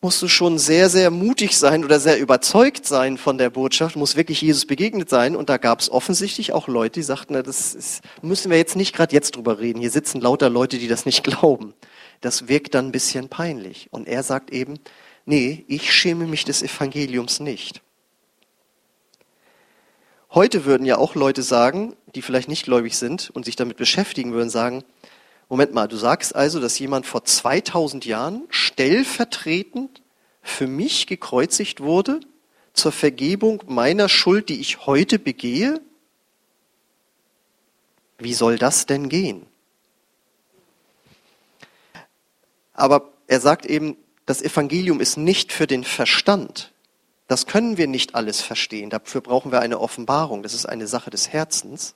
musst 0.00 0.22
du 0.22 0.28
schon 0.28 0.58
sehr, 0.58 0.88
sehr 0.88 1.10
mutig 1.10 1.58
sein 1.58 1.84
oder 1.84 2.00
sehr 2.00 2.18
überzeugt 2.18 2.86
sein 2.86 3.18
von 3.18 3.36
der 3.36 3.50
Botschaft, 3.50 3.96
muss 3.96 4.16
wirklich 4.16 4.40
Jesus 4.40 4.64
begegnet 4.64 5.10
sein. 5.10 5.36
Und 5.36 5.50
da 5.50 5.58
gab 5.58 5.80
es 5.80 5.90
offensichtlich 5.90 6.52
auch 6.52 6.68
Leute, 6.68 7.00
die 7.00 7.02
sagten, 7.02 7.34
na, 7.34 7.42
das 7.42 7.74
ist, 7.74 8.02
müssen 8.22 8.50
wir 8.50 8.56
jetzt 8.56 8.76
nicht 8.76 8.94
gerade 8.94 9.14
jetzt 9.14 9.36
drüber 9.36 9.58
reden. 9.58 9.80
Hier 9.80 9.90
sitzen 9.90 10.20
lauter 10.20 10.48
Leute, 10.48 10.78
die 10.78 10.88
das 10.88 11.04
nicht 11.04 11.22
glauben. 11.24 11.74
Das 12.22 12.48
wirkt 12.48 12.74
dann 12.74 12.86
ein 12.86 12.92
bisschen 12.92 13.28
peinlich. 13.28 13.88
Und 13.90 14.08
er 14.08 14.22
sagt 14.22 14.50
eben, 14.50 14.78
nee, 15.26 15.64
ich 15.68 15.92
schäme 15.92 16.26
mich 16.26 16.44
des 16.44 16.62
Evangeliums 16.62 17.40
nicht. 17.40 17.82
Heute 20.32 20.64
würden 20.64 20.86
ja 20.86 20.96
auch 20.96 21.14
Leute 21.14 21.42
sagen, 21.42 21.94
die 22.14 22.22
vielleicht 22.22 22.48
nicht 22.48 22.64
gläubig 22.64 22.96
sind 22.96 23.30
und 23.30 23.44
sich 23.44 23.56
damit 23.56 23.76
beschäftigen 23.76 24.32
würden, 24.32 24.48
sagen, 24.48 24.84
Moment 25.50 25.74
mal, 25.74 25.88
du 25.88 25.96
sagst 25.96 26.34
also, 26.34 26.60
dass 26.60 26.78
jemand 26.78 27.06
vor 27.06 27.24
2000 27.24 28.06
Jahren 28.06 28.44
stellvertretend 28.50 30.00
für 30.40 30.68
mich 30.68 31.06
gekreuzigt 31.06 31.80
wurde 31.80 32.20
zur 32.72 32.92
Vergebung 32.92 33.62
meiner 33.66 34.08
Schuld, 34.08 34.48
die 34.48 34.60
ich 34.60 34.86
heute 34.86 35.18
begehe? 35.18 35.80
Wie 38.18 38.32
soll 38.32 38.58
das 38.58 38.86
denn 38.86 39.08
gehen? 39.08 39.44
Aber 42.72 43.12
er 43.26 43.40
sagt 43.40 43.66
eben, 43.66 43.96
das 44.26 44.42
Evangelium 44.42 45.00
ist 45.00 45.16
nicht 45.16 45.52
für 45.52 45.66
den 45.66 45.82
Verstand, 45.82 46.72
das 47.26 47.46
können 47.46 47.76
wir 47.76 47.86
nicht 47.86 48.16
alles 48.16 48.40
verstehen. 48.40 48.90
Dafür 48.90 49.20
brauchen 49.20 49.52
wir 49.52 49.60
eine 49.60 49.78
Offenbarung. 49.78 50.42
Das 50.42 50.52
ist 50.52 50.66
eine 50.66 50.88
Sache 50.88 51.10
des 51.10 51.28
Herzens. 51.28 51.94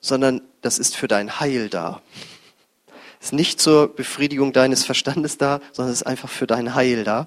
Sondern 0.00 0.42
das 0.62 0.78
ist 0.78 0.96
für 0.96 1.08
dein 1.08 1.40
Heil 1.40 1.68
da. 1.68 2.02
Ist 3.20 3.32
nicht 3.32 3.60
zur 3.60 3.88
Befriedigung 3.94 4.52
deines 4.52 4.84
Verstandes 4.84 5.38
da, 5.38 5.60
sondern 5.72 5.92
es 5.92 6.02
ist 6.02 6.06
einfach 6.06 6.28
für 6.28 6.46
dein 6.46 6.74
Heil 6.74 7.04
da. 7.04 7.26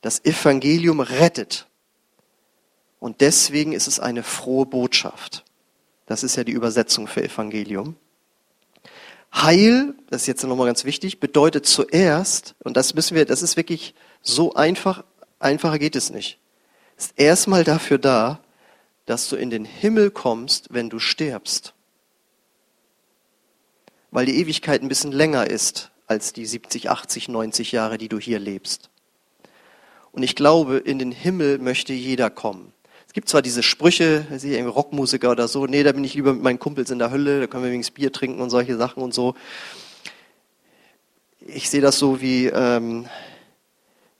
Das 0.00 0.24
Evangelium 0.24 1.00
rettet. 1.00 1.66
Und 3.00 3.20
deswegen 3.20 3.72
ist 3.72 3.86
es 3.86 4.00
eine 4.00 4.22
frohe 4.22 4.66
Botschaft. 4.66 5.44
Das 6.06 6.22
ist 6.22 6.36
ja 6.36 6.44
die 6.44 6.52
Übersetzung 6.52 7.06
für 7.06 7.22
Evangelium. 7.22 7.96
Heil, 9.34 9.94
das 10.08 10.22
ist 10.22 10.26
jetzt 10.26 10.44
nochmal 10.44 10.66
ganz 10.66 10.84
wichtig, 10.84 11.20
bedeutet 11.20 11.66
zuerst, 11.66 12.54
und 12.64 12.76
das 12.76 12.94
müssen 12.94 13.14
wir, 13.14 13.26
das 13.26 13.42
ist 13.42 13.56
wirklich 13.56 13.94
so 14.22 14.54
einfach, 14.54 15.04
einfacher 15.38 15.78
geht 15.78 15.96
es 15.96 16.10
nicht, 16.10 16.38
ist 16.96 17.12
erstmal 17.16 17.62
dafür 17.62 17.98
da, 17.98 18.40
dass 19.08 19.30
du 19.30 19.36
in 19.36 19.48
den 19.48 19.64
Himmel 19.64 20.10
kommst, 20.10 20.68
wenn 20.70 20.90
du 20.90 20.98
stirbst. 20.98 21.72
Weil 24.10 24.26
die 24.26 24.38
Ewigkeit 24.38 24.82
ein 24.82 24.88
bisschen 24.88 25.12
länger 25.12 25.48
ist 25.48 25.90
als 26.06 26.34
die 26.34 26.44
70, 26.44 26.90
80, 26.90 27.28
90 27.28 27.72
Jahre, 27.72 27.96
die 27.96 28.10
du 28.10 28.18
hier 28.18 28.38
lebst. 28.38 28.90
Und 30.12 30.22
ich 30.22 30.36
glaube, 30.36 30.76
in 30.76 30.98
den 30.98 31.10
Himmel 31.10 31.58
möchte 31.58 31.94
jeder 31.94 32.28
kommen. 32.28 32.74
Es 33.06 33.14
gibt 33.14 33.30
zwar 33.30 33.40
diese 33.40 33.62
Sprüche, 33.62 34.26
sehe 34.36 34.58
irgendwie 34.58 34.74
Rockmusiker 34.74 35.30
oder 35.30 35.48
so, 35.48 35.64
nee, 35.64 35.82
da 35.82 35.92
bin 35.92 36.04
ich 36.04 36.12
lieber 36.12 36.34
mit 36.34 36.42
meinen 36.42 36.58
Kumpels 36.58 36.90
in 36.90 36.98
der 36.98 37.10
Hölle, 37.10 37.40
da 37.40 37.46
können 37.46 37.64
wir 37.64 37.70
wenigstens 37.70 37.94
Bier 37.94 38.12
trinken 38.12 38.42
und 38.42 38.50
solche 38.50 38.76
Sachen 38.76 39.02
und 39.02 39.14
so. 39.14 39.34
Ich 41.40 41.70
sehe 41.70 41.80
das 41.80 41.98
so 41.98 42.20
wie 42.20 42.46
ähm, 42.46 43.08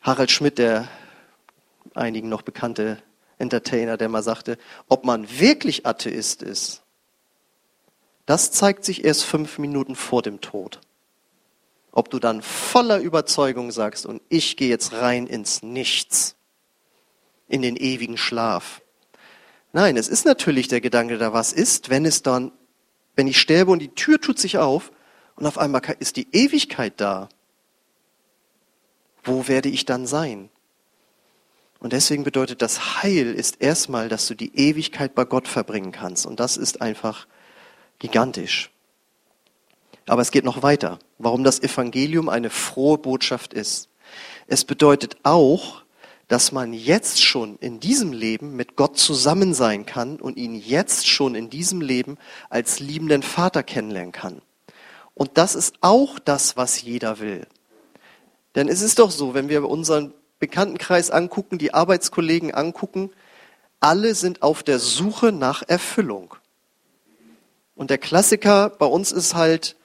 Harald 0.00 0.30
Schmidt, 0.30 0.56
der 0.56 0.88
einigen 1.94 2.30
noch 2.30 2.40
bekannte 2.40 3.02
Entertainer, 3.38 3.96
der 3.96 4.08
mal 4.08 4.22
sagte, 4.22 4.58
ob 4.88 5.04
man 5.04 5.28
wirklich 5.38 5.86
Atheist 5.86 6.42
ist, 6.42 6.82
das 8.26 8.52
zeigt 8.52 8.84
sich 8.84 9.04
erst 9.04 9.24
fünf 9.24 9.58
Minuten 9.58 9.96
vor 9.96 10.22
dem 10.22 10.40
Tod. 10.40 10.80
Ob 11.92 12.10
du 12.10 12.18
dann 12.18 12.42
voller 12.42 12.98
Überzeugung 12.98 13.70
sagst, 13.72 14.04
und 14.04 14.20
ich 14.28 14.56
gehe 14.56 14.68
jetzt 14.68 14.92
rein 14.92 15.26
ins 15.26 15.62
Nichts 15.62 16.36
in 17.48 17.62
den 17.62 17.76
ewigen 17.76 18.18
Schlaf. 18.18 18.82
Nein, 19.72 19.96
es 19.96 20.08
ist 20.08 20.26
natürlich 20.26 20.68
der 20.68 20.80
Gedanke 20.80 21.18
da, 21.18 21.32
was 21.32 21.52
ist, 21.52 21.88
wenn 21.88 22.04
es 22.04 22.22
dann, 22.22 22.52
wenn 23.16 23.26
ich 23.26 23.40
sterbe 23.40 23.70
und 23.70 23.80
die 23.80 23.94
Tür 23.94 24.20
tut 24.20 24.38
sich 24.38 24.58
auf 24.58 24.92
und 25.36 25.46
auf 25.46 25.56
einmal 25.58 25.80
ist 25.98 26.16
die 26.16 26.28
Ewigkeit 26.32 26.94
da. 27.00 27.28
Wo 29.24 29.48
werde 29.48 29.68
ich 29.68 29.84
dann 29.84 30.06
sein? 30.06 30.50
Und 31.80 31.92
deswegen 31.92 32.24
bedeutet 32.24 32.60
das 32.60 33.02
Heil 33.02 33.32
ist 33.34 33.60
erstmal, 33.60 34.08
dass 34.08 34.26
du 34.26 34.34
die 34.34 34.56
Ewigkeit 34.56 35.14
bei 35.14 35.24
Gott 35.24 35.46
verbringen 35.46 35.92
kannst. 35.92 36.26
Und 36.26 36.40
das 36.40 36.56
ist 36.56 36.82
einfach 36.82 37.26
gigantisch. 37.98 38.70
Aber 40.06 40.22
es 40.22 40.30
geht 40.30 40.44
noch 40.44 40.62
weiter. 40.62 40.98
Warum 41.18 41.44
das 41.44 41.60
Evangelium 41.60 42.28
eine 42.28 42.50
frohe 42.50 42.98
Botschaft 42.98 43.54
ist. 43.54 43.88
Es 44.46 44.64
bedeutet 44.64 45.18
auch, 45.22 45.82
dass 46.26 46.52
man 46.52 46.72
jetzt 46.72 47.22
schon 47.22 47.56
in 47.58 47.80
diesem 47.80 48.12
Leben 48.12 48.54
mit 48.56 48.76
Gott 48.76 48.98
zusammen 48.98 49.54
sein 49.54 49.86
kann 49.86 50.20
und 50.20 50.36
ihn 50.36 50.54
jetzt 50.54 51.08
schon 51.08 51.34
in 51.34 51.48
diesem 51.48 51.80
Leben 51.80 52.18
als 52.50 52.80
liebenden 52.80 53.22
Vater 53.22 53.62
kennenlernen 53.62 54.12
kann. 54.12 54.42
Und 55.14 55.38
das 55.38 55.54
ist 55.54 55.76
auch 55.80 56.18
das, 56.18 56.56
was 56.56 56.82
jeder 56.82 57.18
will. 57.18 57.46
Denn 58.54 58.68
es 58.68 58.82
ist 58.82 58.98
doch 58.98 59.10
so, 59.10 59.34
wenn 59.34 59.48
wir 59.48 59.68
unseren 59.68 60.12
Bekanntenkreis 60.38 61.10
angucken, 61.10 61.58
die 61.58 61.74
Arbeitskollegen 61.74 62.54
angucken, 62.54 63.10
alle 63.80 64.14
sind 64.14 64.42
auf 64.42 64.62
der 64.62 64.78
Suche 64.78 65.32
nach 65.32 65.62
Erfüllung. 65.66 66.34
Und 67.74 67.90
der 67.90 67.98
Klassiker 67.98 68.70
bei 68.70 68.86
uns 68.86 69.12
ist 69.12 69.34
halt, 69.34 69.76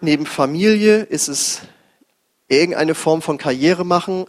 neben 0.00 0.26
Familie 0.26 1.02
ist 1.02 1.28
es 1.28 1.62
irgendeine 2.48 2.94
Form 2.94 3.22
von 3.22 3.38
Karriere 3.38 3.84
machen, 3.84 4.26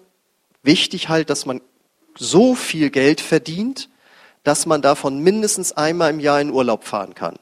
wichtig 0.64 1.10
halt, 1.10 1.30
dass 1.30 1.46
man 1.46 1.62
so 2.18 2.56
viel 2.56 2.90
Geld 2.90 3.22
verdient, 3.22 3.90
dass 4.44 4.66
man 4.66 4.82
davon 4.82 5.20
mindestens 5.20 5.74
einmal 5.74 6.12
im 6.12 6.20
Jahr 6.20 6.42
in 6.42 6.52
Urlaub 6.52 6.86
fahren 6.86 7.14
kann. 7.14 7.38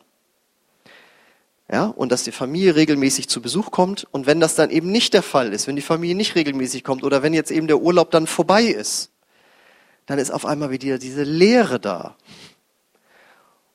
Ja, 1.74 1.86
und 1.86 2.12
dass 2.12 2.24
die 2.24 2.32
Familie 2.32 2.76
regelmäßig 2.76 3.30
zu 3.30 3.42
Besuch 3.42 3.72
kommt. 3.72 4.06
Und 4.12 4.28
wenn 4.28 4.40
das 4.40 4.54
dann 4.54 4.70
eben 4.70 4.92
nicht 4.92 5.16
der 5.16 5.24
Fall 5.24 5.52
ist, 5.54 5.66
wenn 5.66 5.76
die 5.76 5.82
Familie 5.82 6.14
nicht 6.16 6.36
regelmäßig 6.36 6.84
kommt 6.84 7.04
oder 7.04 7.24
wenn 7.24 7.34
jetzt 7.34 7.50
eben 7.50 7.66
der 7.66 7.82
Urlaub 7.82 8.12
dann 8.12 8.28
vorbei 8.28 8.62
ist, 8.66 9.10
dann 10.06 10.20
ist 10.20 10.30
auf 10.30 10.46
einmal 10.46 10.70
wieder 10.70 11.00
diese 11.00 11.24
Leere 11.24 11.80
da. 11.80 12.16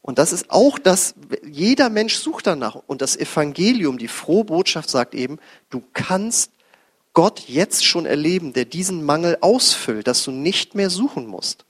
Und 0.00 0.20
das 0.20 0.32
ist 0.32 0.48
auch 0.48 0.78
das, 0.78 1.16
jeder 1.44 1.90
Mensch 1.90 2.14
sucht 2.14 2.46
danach. 2.46 2.76
Und 2.86 3.02
das 3.02 3.16
Evangelium, 3.16 3.98
die 3.98 4.06
frohe 4.06 4.44
Botschaft 4.44 4.90
sagt 4.90 5.12
eben, 5.16 5.40
du 5.68 5.82
kannst 5.92 6.52
Gott 7.14 7.48
jetzt 7.48 7.84
schon 7.84 8.06
erleben, 8.06 8.52
der 8.52 8.64
diesen 8.64 9.04
Mangel 9.04 9.38
ausfüllt, 9.40 10.06
dass 10.06 10.22
du 10.22 10.30
nicht 10.30 10.76
mehr 10.76 10.88
suchen 10.88 11.26
musst. 11.26 11.64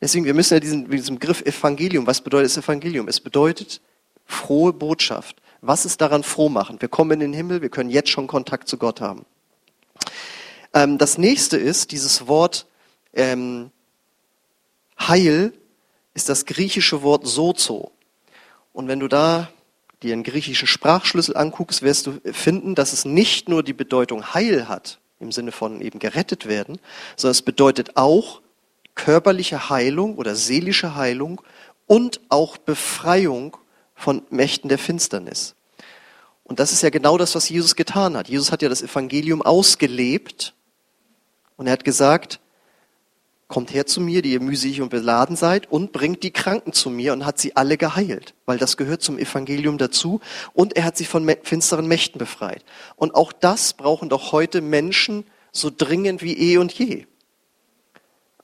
Deswegen, 0.00 0.24
wir 0.24 0.34
müssen 0.34 0.54
ja 0.54 0.60
diesen, 0.60 0.90
diesen 0.90 1.20
Begriff 1.20 1.40
Evangelium, 1.42 2.04
was 2.04 2.20
bedeutet 2.20 2.50
das 2.50 2.64
Evangelium? 2.64 3.06
Es 3.06 3.20
bedeutet 3.20 3.80
frohe 4.26 4.72
Botschaft. 4.72 5.36
Was 5.60 5.84
ist 5.84 6.00
daran 6.00 6.22
froh 6.22 6.48
machen? 6.48 6.80
Wir 6.80 6.88
kommen 6.88 7.12
in 7.12 7.20
den 7.20 7.32
Himmel, 7.32 7.62
wir 7.62 7.70
können 7.70 7.90
jetzt 7.90 8.10
schon 8.10 8.26
Kontakt 8.26 8.68
zu 8.68 8.76
Gott 8.76 9.00
haben. 9.00 9.24
Ähm, 10.74 10.98
das 10.98 11.18
nächste 11.18 11.56
ist 11.56 11.92
dieses 11.92 12.26
Wort 12.26 12.66
ähm, 13.14 13.70
Heil 14.98 15.52
ist 16.14 16.28
das 16.28 16.46
griechische 16.46 17.02
Wort 17.02 17.26
sozo. 17.26 17.92
Und 18.72 18.88
wenn 18.88 19.00
du 19.00 19.08
da 19.08 19.48
dir 20.02 20.12
einen 20.12 20.22
griechischen 20.22 20.66
Sprachschlüssel 20.66 21.36
anguckst, 21.36 21.82
wirst 21.82 22.06
du 22.06 22.20
finden, 22.32 22.74
dass 22.74 22.92
es 22.92 23.04
nicht 23.04 23.48
nur 23.48 23.62
die 23.62 23.72
Bedeutung 23.72 24.34
Heil 24.34 24.68
hat, 24.68 24.98
im 25.20 25.32
Sinne 25.32 25.52
von 25.52 25.80
eben 25.80 25.98
gerettet 25.98 26.46
werden, 26.46 26.78
sondern 27.16 27.32
es 27.32 27.42
bedeutet 27.42 27.96
auch 27.96 28.42
körperliche 28.94 29.70
Heilung 29.70 30.16
oder 30.16 30.36
seelische 30.36 30.94
Heilung 30.94 31.40
und 31.86 32.20
auch 32.28 32.56
Befreiung 32.58 33.56
von 33.94 34.22
Mächten 34.30 34.68
der 34.68 34.78
Finsternis. 34.78 35.54
Und 36.42 36.60
das 36.60 36.72
ist 36.72 36.82
ja 36.82 36.90
genau 36.90 37.16
das, 37.16 37.34
was 37.34 37.48
Jesus 37.48 37.74
getan 37.74 38.16
hat. 38.16 38.28
Jesus 38.28 38.52
hat 38.52 38.62
ja 38.62 38.68
das 38.68 38.82
Evangelium 38.82 39.40
ausgelebt 39.42 40.54
und 41.56 41.66
er 41.66 41.72
hat 41.72 41.84
gesagt, 41.84 42.40
kommt 43.48 43.72
her 43.72 43.86
zu 43.86 44.00
mir, 44.00 44.22
die 44.22 44.32
ihr 44.32 44.40
mühselig 44.40 44.80
und 44.80 44.88
beladen 44.88 45.36
seid, 45.36 45.70
und 45.70 45.92
bringt 45.92 46.22
die 46.22 46.32
Kranken 46.32 46.72
zu 46.72 46.90
mir 46.90 47.12
und 47.12 47.24
hat 47.24 47.38
sie 47.38 47.56
alle 47.56 47.76
geheilt, 47.76 48.34
weil 48.46 48.58
das 48.58 48.76
gehört 48.76 49.02
zum 49.02 49.18
Evangelium 49.18 49.78
dazu. 49.78 50.20
Und 50.54 50.76
er 50.76 50.84
hat 50.84 50.96
sie 50.96 51.04
von 51.04 51.30
finsteren 51.42 51.86
Mächten 51.86 52.18
befreit. 52.18 52.64
Und 52.96 53.14
auch 53.14 53.32
das 53.32 53.74
brauchen 53.74 54.08
doch 54.08 54.32
heute 54.32 54.60
Menschen 54.60 55.24
so 55.52 55.70
dringend 55.74 56.22
wie 56.22 56.36
eh 56.36 56.58
und 56.58 56.72
je. 56.72 57.06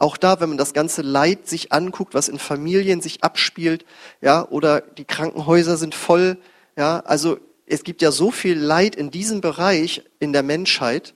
Auch 0.01 0.17
da, 0.17 0.41
wenn 0.41 0.49
man 0.49 0.59
das 0.59 0.73
ganze 0.73 1.03
Leid 1.03 1.47
sich 1.47 1.73
anguckt, 1.73 2.15
was 2.15 2.29
in 2.29 2.39
Familien 2.39 3.03
sich 3.03 3.23
abspielt, 3.23 3.85
ja, 4.23 4.49
oder 4.49 4.81
die 4.81 5.05
Krankenhäuser 5.05 5.77
sind 5.77 5.95
voll, 5.95 6.39
ja, 6.75 7.01
also 7.01 7.39
es 7.67 7.85
gibt 7.85 8.01
ja 8.01 8.11
so 8.11 8.31
viel 8.31 8.59
Leid 8.59 8.97
in 8.97 9.11
diesem 9.11 9.43
Bereich 9.43 10.03
in 10.19 10.33
der 10.33 10.43
Menschheit, 10.43 11.15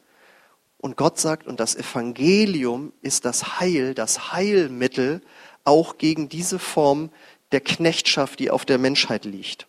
und 0.77 0.99
Gott 0.99 1.19
sagt, 1.19 1.47
und 1.47 1.61
das 1.61 1.77
Evangelium 1.77 2.93
ist 3.01 3.25
das 3.25 3.59
Heil, 3.59 3.95
das 3.95 4.35
Heilmittel 4.35 5.23
auch 5.65 5.97
gegen 5.97 6.29
diese 6.29 6.59
Form 6.59 7.09
der 7.53 7.63
Knechtschaft, 7.63 8.39
die 8.39 8.51
auf 8.51 8.67
der 8.67 8.77
Menschheit 8.77 9.25
liegt. 9.25 9.67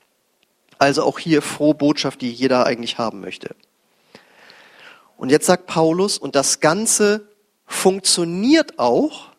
Also 0.78 1.04
auch 1.04 1.18
hier 1.18 1.42
frohe 1.42 1.74
Botschaft, 1.74 2.20
die 2.20 2.34
jeder 2.34 2.66
eigentlich 2.66 2.98
haben 2.98 3.22
möchte. 3.22 3.56
Und 5.16 5.30
jetzt 5.30 5.46
sagt 5.46 5.68
Paulus, 5.68 6.18
und 6.18 6.36
das 6.36 6.60
Ganze 6.60 7.30
funktioniert 7.66 8.80
auch, 8.80 9.30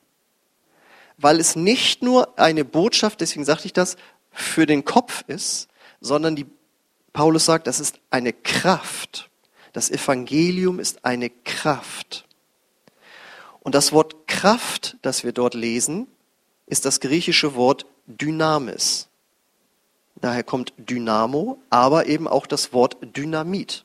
weil 1.17 1.41
es 1.41 1.57
nicht 1.57 2.03
nur 2.03 2.39
eine 2.39 2.65
Botschaft, 2.65 3.21
deswegen 3.21 3.45
sagte 3.45 3.67
ich 3.67 3.73
das, 3.73 3.97
für 4.33 4.67
den 4.67 4.85
Kopf 4.85 5.25
ist, 5.29 5.69
sondern 6.01 6.37
die, 6.37 6.47
Paulus 7.12 7.47
sagt, 7.47 7.67
das 7.67 7.81
ist 7.81 7.99
eine 8.11 8.33
Kraft. 8.33 9.31
Das 9.73 9.91
Evangelium 9.91 10.79
ist 10.79 11.05
eine 11.05 11.31
Kraft. 11.31 12.27
Und 13.61 13.75
das 13.75 13.93
Wort 13.93 14.29
Kraft, 14.29 14.97
das 15.03 15.25
wir 15.25 15.33
dort 15.33 15.55
lesen, 15.55 16.07
ist 16.67 16.85
das 16.85 17.01
griechische 17.01 17.55
Wort 17.55 17.87
Dynamis. 18.07 19.09
Daher 20.17 20.45
kommt 20.45 20.73
Dynamo, 20.79 21.59
aber 21.69 22.07
eben 22.07 22.27
auch 22.29 22.47
das 22.47 22.73
Wort 22.73 22.97
Dynamit. 23.01 23.85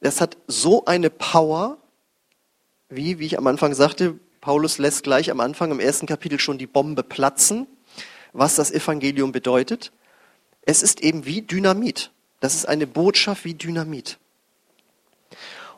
Das 0.00 0.20
hat 0.20 0.36
so 0.46 0.84
eine 0.84 1.10
Power, 1.10 1.78
wie, 2.90 3.18
wie 3.18 3.26
ich 3.26 3.38
am 3.38 3.46
Anfang 3.46 3.74
sagte, 3.74 4.18
Paulus 4.40 4.78
lässt 4.78 5.02
gleich 5.04 5.30
am 5.30 5.40
Anfang 5.40 5.70
im 5.70 5.80
ersten 5.80 6.06
Kapitel 6.06 6.38
schon 6.40 6.58
die 6.58 6.66
Bombe 6.66 7.02
platzen, 7.02 7.66
was 8.32 8.56
das 8.56 8.70
Evangelium 8.70 9.32
bedeutet. 9.32 9.92
Es 10.62 10.82
ist 10.82 11.00
eben 11.00 11.24
wie 11.24 11.42
Dynamit. 11.42 12.10
Das 12.40 12.54
ist 12.54 12.66
eine 12.66 12.86
Botschaft 12.86 13.44
wie 13.44 13.54
Dynamit. 13.54 14.18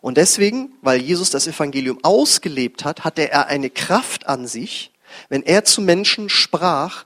Und 0.01 0.17
deswegen, 0.17 0.73
weil 0.81 1.01
Jesus 1.01 1.31
das 1.31 1.47
Evangelium 1.47 1.99
ausgelebt 2.03 2.85
hat, 2.85 3.05
hatte 3.05 3.31
er 3.31 3.47
eine 3.47 3.71
Kraft 3.71 4.27
an 4.27 4.47
sich. 4.47 4.93
Wenn 5.29 5.43
er 5.43 5.65
zu 5.65 5.81
Menschen 5.81 6.29
sprach, 6.29 7.05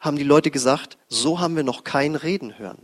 haben 0.00 0.16
die 0.16 0.24
Leute 0.24 0.50
gesagt, 0.50 0.96
so 1.08 1.40
haben 1.40 1.56
wir 1.56 1.64
noch 1.64 1.84
kein 1.84 2.14
Reden 2.14 2.58
hören. 2.58 2.78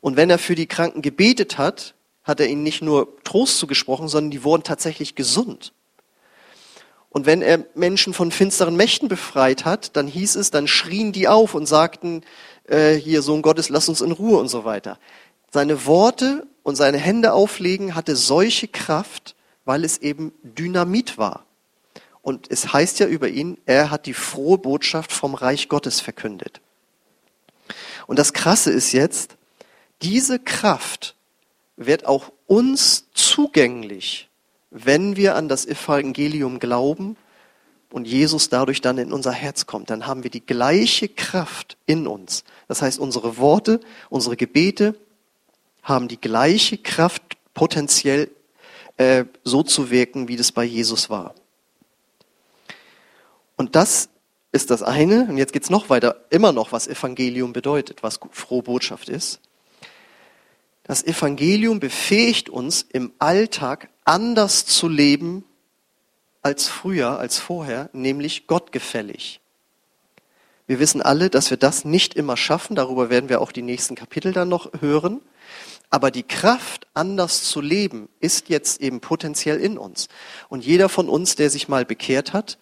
Und 0.00 0.16
wenn 0.16 0.30
er 0.30 0.38
für 0.38 0.54
die 0.54 0.66
Kranken 0.66 1.02
gebetet 1.02 1.58
hat, 1.58 1.94
hat 2.28 2.40
er 2.40 2.46
ihnen 2.46 2.62
nicht 2.62 2.82
nur 2.82 3.16
Trost 3.24 3.58
zugesprochen, 3.58 4.08
sondern 4.08 4.30
die 4.30 4.44
wurden 4.44 4.62
tatsächlich 4.62 5.14
gesund. 5.14 5.72
Und 7.10 7.26
wenn 7.26 7.40
er 7.42 7.64
Menschen 7.74 8.12
von 8.12 8.30
finsteren 8.30 8.76
Mächten 8.76 9.08
befreit 9.08 9.64
hat, 9.64 9.96
dann 9.96 10.06
hieß 10.06 10.36
es, 10.36 10.50
dann 10.50 10.68
schrien 10.68 11.12
die 11.12 11.26
auf 11.26 11.54
und 11.54 11.66
sagten, 11.66 12.22
äh, 12.68 12.94
hier 12.94 13.22
Sohn 13.22 13.42
Gottes, 13.42 13.70
lass 13.70 13.88
uns 13.88 14.02
in 14.02 14.12
Ruhe 14.12 14.38
und 14.38 14.48
so 14.48 14.64
weiter. 14.64 14.98
Seine 15.50 15.86
Worte 15.86 16.46
und 16.62 16.76
seine 16.76 16.98
Hände 16.98 17.32
auflegen 17.32 17.94
hatte 17.94 18.14
solche 18.14 18.68
Kraft, 18.68 19.34
weil 19.64 19.84
es 19.84 19.98
eben 19.98 20.32
Dynamit 20.42 21.16
war. 21.16 21.46
Und 22.20 22.50
es 22.50 22.74
heißt 22.74 23.00
ja 23.00 23.06
über 23.06 23.28
ihn, 23.28 23.56
er 23.64 23.90
hat 23.90 24.04
die 24.04 24.12
frohe 24.12 24.58
Botschaft 24.58 25.12
vom 25.12 25.34
Reich 25.34 25.70
Gottes 25.70 26.00
verkündet. 26.00 26.60
Und 28.06 28.18
das 28.18 28.34
Krasse 28.34 28.70
ist 28.70 28.92
jetzt, 28.92 29.36
diese 30.02 30.38
Kraft 30.38 31.14
wird 31.78 32.06
auch 32.06 32.32
uns 32.46 33.06
zugänglich, 33.14 34.28
wenn 34.70 35.16
wir 35.16 35.36
an 35.36 35.48
das 35.48 35.64
Evangelium 35.64 36.58
glauben 36.58 37.16
und 37.90 38.06
Jesus 38.06 38.50
dadurch 38.50 38.80
dann 38.80 38.98
in 38.98 39.12
unser 39.12 39.32
Herz 39.32 39.66
kommt. 39.66 39.88
Dann 39.88 40.06
haben 40.06 40.24
wir 40.24 40.30
die 40.30 40.44
gleiche 40.44 41.08
Kraft 41.08 41.76
in 41.86 42.06
uns. 42.06 42.44
Das 42.66 42.82
heißt, 42.82 42.98
unsere 42.98 43.38
Worte, 43.38 43.80
unsere 44.10 44.36
Gebete 44.36 44.94
haben 45.82 46.08
die 46.08 46.20
gleiche 46.20 46.76
Kraft, 46.76 47.22
potenziell 47.54 48.30
äh, 48.98 49.24
so 49.42 49.62
zu 49.62 49.90
wirken, 49.90 50.28
wie 50.28 50.36
das 50.36 50.52
bei 50.52 50.64
Jesus 50.64 51.08
war. 51.08 51.34
Und 53.56 53.74
das 53.74 54.08
ist 54.52 54.70
das 54.70 54.82
eine. 54.82 55.26
Und 55.28 55.38
jetzt 55.38 55.52
geht's 55.52 55.70
noch 55.70 55.90
weiter. 55.90 56.24
Immer 56.30 56.52
noch, 56.52 56.72
was 56.72 56.86
Evangelium 56.86 57.52
bedeutet, 57.52 58.02
was 58.02 58.20
frohe 58.30 58.62
Botschaft 58.62 59.08
ist. 59.08 59.40
Das 60.88 61.04
Evangelium 61.04 61.80
befähigt 61.80 62.48
uns 62.48 62.80
im 62.90 63.12
Alltag 63.18 63.90
anders 64.06 64.64
zu 64.64 64.88
leben 64.88 65.44
als 66.40 66.66
früher, 66.66 67.18
als 67.18 67.38
vorher, 67.38 67.90
nämlich 67.92 68.46
gottgefällig. 68.46 69.40
Wir 70.66 70.78
wissen 70.78 71.02
alle, 71.02 71.28
dass 71.28 71.50
wir 71.50 71.58
das 71.58 71.84
nicht 71.84 72.14
immer 72.14 72.38
schaffen. 72.38 72.74
Darüber 72.74 73.10
werden 73.10 73.28
wir 73.28 73.42
auch 73.42 73.52
die 73.52 73.60
nächsten 73.60 73.96
Kapitel 73.96 74.32
dann 74.32 74.48
noch 74.48 74.80
hören. 74.80 75.20
Aber 75.90 76.10
die 76.10 76.22
Kraft, 76.22 76.86
anders 76.94 77.42
zu 77.42 77.60
leben, 77.60 78.08
ist 78.20 78.48
jetzt 78.48 78.80
eben 78.80 79.00
potenziell 79.00 79.60
in 79.60 79.76
uns. 79.76 80.08
Und 80.48 80.64
jeder 80.64 80.88
von 80.88 81.10
uns, 81.10 81.36
der 81.36 81.50
sich 81.50 81.68
mal 81.68 81.84
bekehrt 81.84 82.32
hat, 82.32 82.56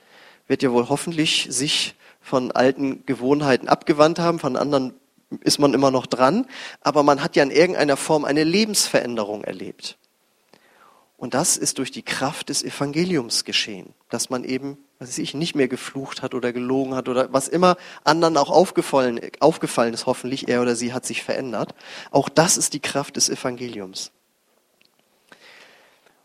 wird 0.48 0.64
ja 0.64 0.72
wohl 0.72 0.88
hoffentlich 0.88 1.46
sich 1.50 1.94
von 2.20 2.50
alten 2.50 3.06
Gewohnheiten 3.06 3.68
abgewandt 3.68 4.18
haben, 4.18 4.40
von 4.40 4.56
anderen 4.56 4.94
ist 5.40 5.58
man 5.58 5.74
immer 5.74 5.90
noch 5.90 6.06
dran, 6.06 6.46
aber 6.80 7.02
man 7.02 7.22
hat 7.22 7.36
ja 7.36 7.42
in 7.42 7.50
irgendeiner 7.50 7.96
Form 7.96 8.24
eine 8.24 8.44
Lebensveränderung 8.44 9.44
erlebt. 9.44 9.98
Und 11.16 11.32
das 11.34 11.56
ist 11.56 11.78
durch 11.78 11.90
die 11.90 12.02
Kraft 12.02 12.50
des 12.50 12.62
Evangeliums 12.62 13.44
geschehen, 13.44 13.94
dass 14.10 14.28
man 14.28 14.44
eben, 14.44 14.76
was 14.98 15.08
weiß 15.08 15.18
ich, 15.18 15.34
nicht 15.34 15.54
mehr 15.54 15.68
geflucht 15.68 16.20
hat 16.20 16.34
oder 16.34 16.52
gelogen 16.52 16.94
hat 16.94 17.08
oder 17.08 17.32
was 17.32 17.48
immer 17.48 17.76
anderen 18.04 18.36
auch 18.36 18.50
aufgefallen, 18.50 19.20
aufgefallen 19.40 19.94
ist, 19.94 20.06
hoffentlich 20.06 20.48
er 20.48 20.60
oder 20.60 20.76
sie 20.76 20.92
hat 20.92 21.06
sich 21.06 21.22
verändert. 21.22 21.74
Auch 22.10 22.28
das 22.28 22.58
ist 22.58 22.74
die 22.74 22.80
Kraft 22.80 23.16
des 23.16 23.30
Evangeliums. 23.30 24.12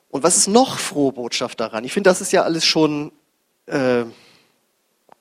Und 0.10 0.24
was 0.24 0.36
ist 0.36 0.50
noch 0.50 0.78
frohe 0.78 1.14
Botschaft 1.14 1.62
daran? 1.62 1.86
Ich 1.86 1.94
finde, 1.94 2.10
das 2.10 2.20
ist 2.20 2.34
ja 2.34 2.44
alles 2.44 2.66
schon 2.66 3.14
äh, 3.68 4.04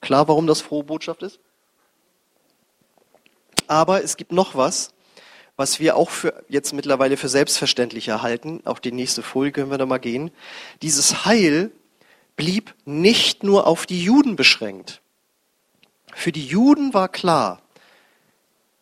klar, 0.00 0.26
warum 0.26 0.48
das 0.48 0.60
frohe 0.60 0.82
Botschaft 0.82 1.22
ist. 1.22 1.38
Aber 3.70 4.02
es 4.02 4.16
gibt 4.16 4.32
noch 4.32 4.56
was, 4.56 4.92
was 5.54 5.78
wir 5.78 5.94
auch 5.94 6.10
für 6.10 6.42
jetzt 6.48 6.72
mittlerweile 6.72 7.16
für 7.16 7.28
selbstverständlich 7.28 8.08
erhalten. 8.08 8.62
Auch 8.64 8.80
die 8.80 8.90
nächste 8.90 9.22
Folie 9.22 9.52
können 9.52 9.70
wir 9.70 9.78
da 9.78 9.86
mal 9.86 9.98
gehen. 9.98 10.32
Dieses 10.82 11.24
Heil 11.24 11.70
blieb 12.34 12.74
nicht 12.84 13.44
nur 13.44 13.68
auf 13.68 13.86
die 13.86 14.02
Juden 14.02 14.34
beschränkt. 14.34 15.02
Für 16.12 16.32
die 16.32 16.44
Juden 16.44 16.94
war 16.94 17.08
klar, 17.08 17.62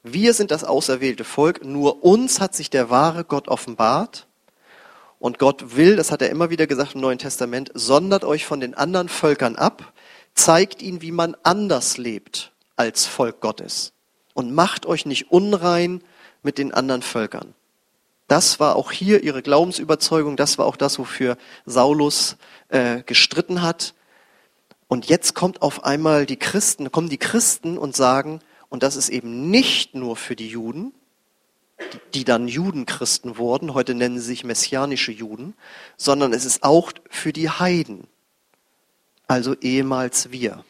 wir 0.05 0.33
sind 0.33 0.51
das 0.51 0.65
auserwählte 0.65 1.25
Volk, 1.25 1.63
nur 1.63 2.03
uns 2.03 2.41
hat 2.41 2.55
sich 2.55 2.71
der 2.71 2.89
wahre 2.89 3.25
Gott 3.25 3.49
offenbart. 3.49 4.27
Und 5.19 5.39
Gott 5.39 5.77
will, 5.77 5.97
das 5.97 6.11
hat 6.11 6.23
er 6.23 6.31
immer 6.31 6.49
wieder 6.49 6.67
gesagt 6.67 6.95
im 6.95 7.03
Neuen 7.03 7.19
Testament, 7.19 7.71
sondert 7.75 8.25
euch 8.25 8.47
von 8.47 8.61
den 8.61 8.73
anderen 8.73 9.11
Völkern 9.11 9.57
ab, 9.57 9.93
zeigt 10.33 10.81
ihnen, 10.81 11.03
wie 11.03 11.13
man 11.13 11.37
anders 11.43 11.99
lebt 11.99 12.53
als 12.77 13.05
Volk 13.05 13.43
Gottes 13.43 13.93
und 14.39 14.55
macht 14.55 14.87
euch 14.87 15.05
nicht 15.05 15.33
unrein 15.33 16.01
mit 16.45 16.59
den 16.59 16.73
anderen 16.73 17.03
Völkern. 17.03 17.55
Das 18.29 18.61
war 18.61 18.77
auch 18.77 18.93
hier 18.93 19.25
ihre 19.25 19.43
Glaubensüberzeugung, 19.43 20.37
das 20.37 20.59
war 20.59 20.67
auch 20.67 20.77
das, 20.77 21.01
wofür 21.01 21.37
Saulus 21.67 22.37
äh, 22.69 23.03
gestritten 23.03 23.63
hat. 23.63 23.95
Und 24.87 25.07
jetzt 25.07 25.35
kommt 25.35 25.61
auf 25.61 25.83
einmal 25.83 26.25
die 26.25 26.37
Christen, 26.37 26.93
kommen 26.93 27.09
die 27.09 27.19
Christen 27.19 27.77
und 27.77 27.97
sagen, 27.97 28.39
und 28.69 28.85
das 28.85 28.95
ist 28.95 29.09
eben 29.09 29.51
nicht 29.51 29.97
nur 29.97 30.15
für 30.15 30.37
die 30.37 30.47
Juden, 30.47 30.93
die, 31.93 31.99
die 32.15 32.25
dann 32.25 32.47
Judenchristen 32.47 33.39
wurden, 33.39 33.75
heute 33.75 33.97
nennen 33.97 34.21
sie 34.21 34.27
sich 34.27 34.45
messianische 34.45 35.11
Juden, 35.11 35.55
sondern 35.97 36.33
es 36.33 36.45
ist 36.45 36.63
auch 36.63 36.93
für 37.11 37.33
die 37.33 37.51
Heiden, 37.51 38.07
also 39.27 39.57
ehemals 39.57 40.31
wir, 40.31 40.65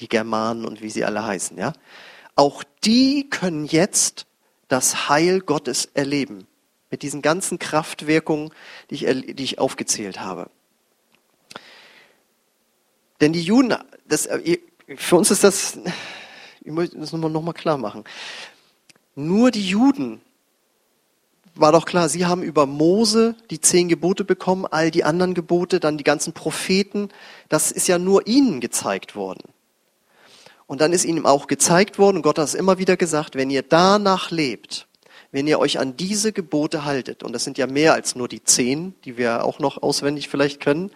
die 0.00 0.08
Germanen 0.08 0.64
und 0.64 0.82
wie 0.82 0.90
sie 0.90 1.04
alle 1.04 1.24
heißen, 1.24 1.56
ja 1.56 1.72
auch 2.36 2.64
die 2.84 3.28
können 3.28 3.64
jetzt 3.64 4.26
das 4.68 5.08
Heil 5.08 5.40
Gottes 5.40 5.90
erleben. 5.94 6.46
Mit 6.90 7.02
diesen 7.02 7.22
ganzen 7.22 7.58
Kraftwirkungen, 7.58 8.50
die 8.90 8.94
ich, 8.94 9.36
die 9.36 9.44
ich 9.44 9.58
aufgezählt 9.58 10.20
habe. 10.20 10.50
Denn 13.20 13.32
die 13.32 13.42
Juden, 13.42 13.74
das, 14.06 14.28
für 14.96 15.16
uns 15.16 15.30
ist 15.30 15.44
das, 15.44 15.78
ich 16.62 16.72
möchte 16.72 16.98
das 16.98 17.12
nochmal 17.12 17.30
noch 17.30 17.42
mal 17.42 17.52
klar 17.52 17.78
machen. 17.78 18.04
Nur 19.14 19.50
die 19.50 19.66
Juden, 19.68 20.20
war 21.54 21.72
doch 21.72 21.84
klar, 21.84 22.08
sie 22.08 22.26
haben 22.26 22.42
über 22.42 22.66
Mose 22.66 23.34
die 23.50 23.60
zehn 23.60 23.88
Gebote 23.88 24.24
bekommen, 24.24 24.66
all 24.70 24.90
die 24.90 25.04
anderen 25.04 25.34
Gebote, 25.34 25.80
dann 25.80 25.98
die 25.98 26.04
ganzen 26.04 26.32
Propheten, 26.32 27.10
das 27.48 27.70
ist 27.70 27.88
ja 27.88 27.98
nur 27.98 28.26
ihnen 28.26 28.60
gezeigt 28.60 29.14
worden. 29.14 29.42
Und 30.70 30.80
dann 30.80 30.92
ist 30.92 31.04
ihnen 31.04 31.26
auch 31.26 31.48
gezeigt 31.48 31.98
worden, 31.98 32.18
und 32.18 32.22
Gott 32.22 32.38
hat 32.38 32.46
es 32.46 32.54
immer 32.54 32.78
wieder 32.78 32.96
gesagt, 32.96 33.34
wenn 33.34 33.50
ihr 33.50 33.62
danach 33.62 34.30
lebt, 34.30 34.86
wenn 35.32 35.48
ihr 35.48 35.58
euch 35.58 35.80
an 35.80 35.96
diese 35.96 36.32
Gebote 36.32 36.84
haltet, 36.84 37.24
und 37.24 37.32
das 37.32 37.42
sind 37.42 37.58
ja 37.58 37.66
mehr 37.66 37.92
als 37.92 38.14
nur 38.14 38.28
die 38.28 38.44
zehn, 38.44 38.94
die 39.04 39.16
wir 39.16 39.44
auch 39.44 39.58
noch 39.58 39.82
auswendig 39.82 40.28
vielleicht 40.28 40.60
können, 40.60 40.92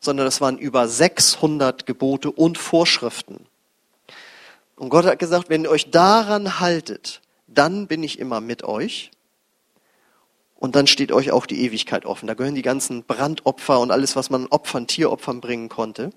sondern 0.00 0.24
das 0.24 0.40
waren 0.40 0.56
über 0.56 0.88
600 0.88 1.84
Gebote 1.84 2.30
und 2.30 2.56
Vorschriften. 2.56 3.44
Und 4.76 4.88
Gott 4.88 5.04
hat 5.04 5.18
gesagt, 5.18 5.50
wenn 5.50 5.64
ihr 5.64 5.70
euch 5.70 5.90
daran 5.90 6.58
haltet, 6.58 7.20
dann 7.46 7.88
bin 7.88 8.02
ich 8.02 8.18
immer 8.18 8.40
mit 8.40 8.64
euch. 8.64 9.10
Und 10.54 10.74
dann 10.74 10.86
steht 10.86 11.12
euch 11.12 11.32
auch 11.32 11.44
die 11.44 11.60
Ewigkeit 11.66 12.06
offen. 12.06 12.28
Da 12.28 12.32
gehören 12.32 12.54
die 12.54 12.62
ganzen 12.62 13.04
Brandopfer 13.04 13.78
und 13.78 13.90
alles, 13.90 14.16
was 14.16 14.30
man 14.30 14.46
Opfern, 14.46 14.86
Tieropfern 14.86 15.42
bringen 15.42 15.68
konnte. 15.68 16.12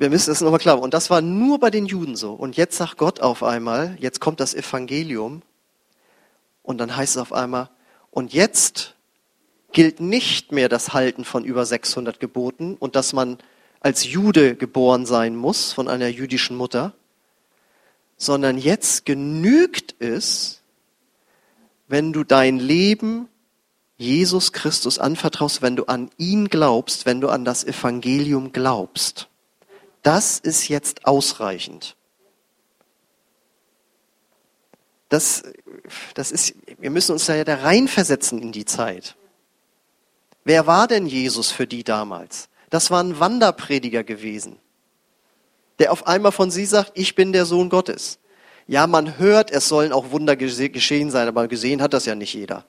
Wir 0.00 0.08
müssen 0.08 0.30
das 0.30 0.40
nochmal 0.40 0.58
klar 0.58 0.80
Und 0.80 0.94
das 0.94 1.10
war 1.10 1.20
nur 1.20 1.60
bei 1.60 1.68
den 1.70 1.84
Juden 1.84 2.16
so. 2.16 2.32
Und 2.32 2.56
jetzt 2.56 2.78
sagt 2.78 2.96
Gott 2.96 3.20
auf 3.20 3.42
einmal, 3.42 3.98
jetzt 4.00 4.18
kommt 4.18 4.40
das 4.40 4.54
Evangelium. 4.54 5.42
Und 6.62 6.78
dann 6.78 6.96
heißt 6.96 7.16
es 7.16 7.22
auf 7.22 7.34
einmal, 7.34 7.68
und 8.10 8.32
jetzt 8.32 8.94
gilt 9.72 10.00
nicht 10.00 10.52
mehr 10.52 10.70
das 10.70 10.94
Halten 10.94 11.26
von 11.26 11.44
über 11.44 11.66
600 11.66 12.18
Geboten 12.18 12.76
und 12.80 12.96
dass 12.96 13.12
man 13.12 13.36
als 13.80 14.10
Jude 14.10 14.56
geboren 14.56 15.04
sein 15.04 15.36
muss 15.36 15.74
von 15.74 15.86
einer 15.86 16.08
jüdischen 16.08 16.56
Mutter, 16.56 16.94
sondern 18.16 18.56
jetzt 18.56 19.04
genügt 19.04 19.96
es, 19.98 20.62
wenn 21.88 22.14
du 22.14 22.24
dein 22.24 22.58
Leben 22.58 23.28
Jesus 23.98 24.52
Christus 24.52 24.98
anvertraust, 24.98 25.60
wenn 25.60 25.76
du 25.76 25.84
an 25.84 26.10
ihn 26.16 26.48
glaubst, 26.48 27.04
wenn 27.04 27.20
du 27.20 27.28
an 27.28 27.44
das 27.44 27.64
Evangelium 27.64 28.52
glaubst 28.52 29.29
das 30.02 30.38
ist 30.38 30.68
jetzt 30.68 31.06
ausreichend. 31.06 31.96
Das, 35.08 35.42
das 36.14 36.30
ist, 36.30 36.54
wir 36.78 36.90
müssen 36.90 37.12
uns 37.12 37.26
da 37.26 37.34
ja 37.34 37.44
da 37.44 37.56
reinversetzen 37.56 38.40
in 38.40 38.52
die 38.52 38.64
Zeit. 38.64 39.16
Wer 40.44 40.66
war 40.66 40.86
denn 40.86 41.06
Jesus 41.06 41.50
für 41.50 41.66
die 41.66 41.84
damals? 41.84 42.48
Das 42.70 42.90
war 42.90 43.02
ein 43.02 43.18
Wanderprediger 43.18 44.04
gewesen, 44.04 44.56
der 45.80 45.92
auf 45.92 46.06
einmal 46.06 46.32
von 46.32 46.50
sie 46.50 46.64
sagt, 46.64 46.92
ich 46.94 47.16
bin 47.16 47.32
der 47.32 47.44
Sohn 47.44 47.68
Gottes. 47.68 48.18
Ja, 48.68 48.86
man 48.86 49.18
hört, 49.18 49.50
es 49.50 49.68
sollen 49.68 49.92
auch 49.92 50.12
Wunder 50.12 50.36
geschehen 50.36 51.10
sein, 51.10 51.26
aber 51.26 51.48
gesehen 51.48 51.82
hat 51.82 51.92
das 51.92 52.06
ja 52.06 52.14
nicht 52.14 52.32
jeder. 52.32 52.64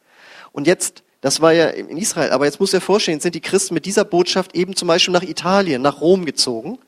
Und 0.52 0.66
jetzt, 0.66 1.04
das 1.22 1.42
war 1.42 1.54
ja 1.54 1.68
in 1.68 1.96
Israel, 1.98 2.32
aber 2.32 2.46
jetzt 2.46 2.60
muss 2.60 2.74
er 2.74 2.82
vorstellen, 2.82 3.20
sind 3.20 3.36
die 3.36 3.42
Christen 3.42 3.76
mit 3.76 3.86
dieser 3.86 4.04
Botschaft 4.04 4.56
eben 4.56 4.76
zum 4.76 4.88
Beispiel 4.88 5.14
nach 5.14 5.22
Italien, 5.22 5.84
nach 5.84 6.02
Rom 6.02 6.26
gezogen 6.26 6.80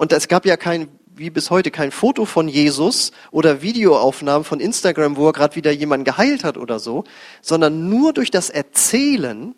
und 0.00 0.12
es 0.12 0.28
gab 0.28 0.46
ja 0.46 0.56
kein, 0.56 0.88
wie 1.14 1.28
bis 1.28 1.50
heute, 1.50 1.70
kein 1.70 1.90
Foto 1.90 2.24
von 2.24 2.48
Jesus 2.48 3.12
oder 3.30 3.60
Videoaufnahmen 3.60 4.44
von 4.44 4.58
Instagram, 4.58 5.18
wo 5.18 5.26
er 5.26 5.34
gerade 5.34 5.56
wieder 5.56 5.72
jemanden 5.72 6.06
geheilt 6.06 6.42
hat 6.42 6.56
oder 6.56 6.78
so, 6.78 7.04
sondern 7.42 7.90
nur 7.90 8.14
durch 8.14 8.30
das 8.30 8.48
Erzählen 8.48 9.54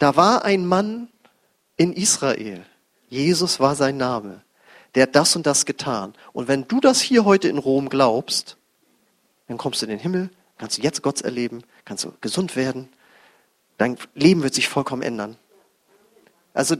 Da 0.00 0.16
war 0.16 0.44
ein 0.44 0.66
Mann 0.66 1.10
in 1.76 1.92
Israel. 1.92 2.66
Jesus 3.08 3.60
war 3.60 3.76
sein 3.76 3.98
Name. 3.98 4.42
Der 4.96 5.04
hat 5.04 5.14
das 5.14 5.36
und 5.36 5.46
das 5.46 5.64
getan. 5.64 6.14
Und 6.32 6.48
wenn 6.48 6.66
du 6.66 6.80
das 6.80 7.00
hier 7.00 7.24
heute 7.24 7.46
in 7.46 7.58
Rom 7.58 7.88
glaubst, 7.88 8.56
dann 9.46 9.58
kommst 9.58 9.80
du 9.80 9.86
in 9.86 9.90
den 9.90 10.00
Himmel, 10.00 10.30
kannst 10.58 10.76
du 10.76 10.82
jetzt 10.82 11.02
Gott 11.02 11.20
erleben, 11.20 11.62
kannst 11.84 12.02
du 12.02 12.12
gesund 12.20 12.56
werden. 12.56 12.88
Dein 13.78 13.96
Leben 14.16 14.42
wird 14.42 14.54
sich 14.54 14.68
vollkommen 14.68 15.02
ändern. 15.02 15.36
Also, 16.52 16.74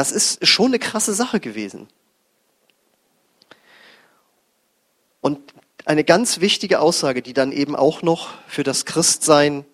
das 0.00 0.12
ist 0.12 0.46
schon 0.46 0.68
eine 0.68 0.78
krasse 0.78 1.12
Sache 1.12 1.40
gewesen. 1.40 1.86
Und 5.20 5.38
eine 5.84 6.04
ganz 6.04 6.40
wichtige 6.40 6.80
Aussage, 6.80 7.20
die 7.20 7.34
dann 7.34 7.52
eben 7.52 7.76
auch 7.76 8.00
noch 8.00 8.30
für 8.48 8.62
das 8.62 8.86
Christsein 8.86 9.66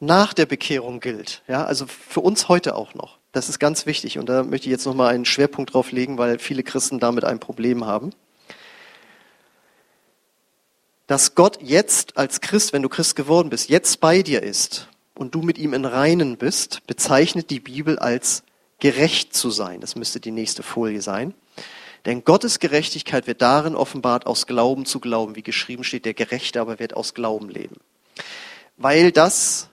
nach 0.00 0.32
der 0.32 0.46
Bekehrung 0.46 1.00
gilt. 1.00 1.42
Ja, 1.48 1.66
also 1.66 1.84
für 1.86 2.20
uns 2.20 2.48
heute 2.48 2.74
auch 2.76 2.94
noch. 2.94 3.18
Das 3.32 3.50
ist 3.50 3.58
ganz 3.58 3.84
wichtig. 3.84 4.18
Und 4.18 4.30
da 4.30 4.42
möchte 4.42 4.68
ich 4.68 4.70
jetzt 4.70 4.86
nochmal 4.86 5.14
einen 5.14 5.26
Schwerpunkt 5.26 5.74
drauf 5.74 5.92
legen, 5.92 6.16
weil 6.16 6.38
viele 6.38 6.62
Christen 6.62 6.98
damit 6.98 7.24
ein 7.24 7.38
Problem 7.38 7.84
haben. 7.84 8.14
Dass 11.06 11.34
Gott 11.34 11.58
jetzt 11.60 12.16
als 12.16 12.40
Christ, 12.40 12.72
wenn 12.72 12.80
du 12.80 12.88
Christ 12.88 13.16
geworden 13.16 13.50
bist, 13.50 13.68
jetzt 13.68 14.00
bei 14.00 14.22
dir 14.22 14.42
ist 14.42 14.88
und 15.14 15.34
du 15.34 15.42
mit 15.42 15.58
ihm 15.58 15.74
in 15.74 15.84
Reinen 15.84 16.38
bist, 16.38 16.86
bezeichnet 16.86 17.50
die 17.50 17.60
Bibel 17.60 17.98
als 17.98 18.42
gerecht 18.78 19.34
zu 19.34 19.50
sein. 19.50 19.80
Das 19.80 19.96
müsste 19.96 20.20
die 20.20 20.30
nächste 20.30 20.62
Folie 20.62 21.02
sein. 21.02 21.34
Denn 22.04 22.24
Gottes 22.24 22.60
Gerechtigkeit 22.60 23.26
wird 23.26 23.42
darin 23.42 23.74
offenbart, 23.74 24.26
aus 24.26 24.46
Glauben 24.46 24.86
zu 24.86 25.00
glauben, 25.00 25.34
wie 25.34 25.42
geschrieben 25.42 25.82
steht, 25.82 26.04
der 26.04 26.14
Gerechte 26.14 26.60
aber 26.60 26.78
wird 26.78 26.94
aus 26.94 27.14
Glauben 27.14 27.48
leben. 27.48 27.76
Weil 28.76 29.10
das, 29.10 29.70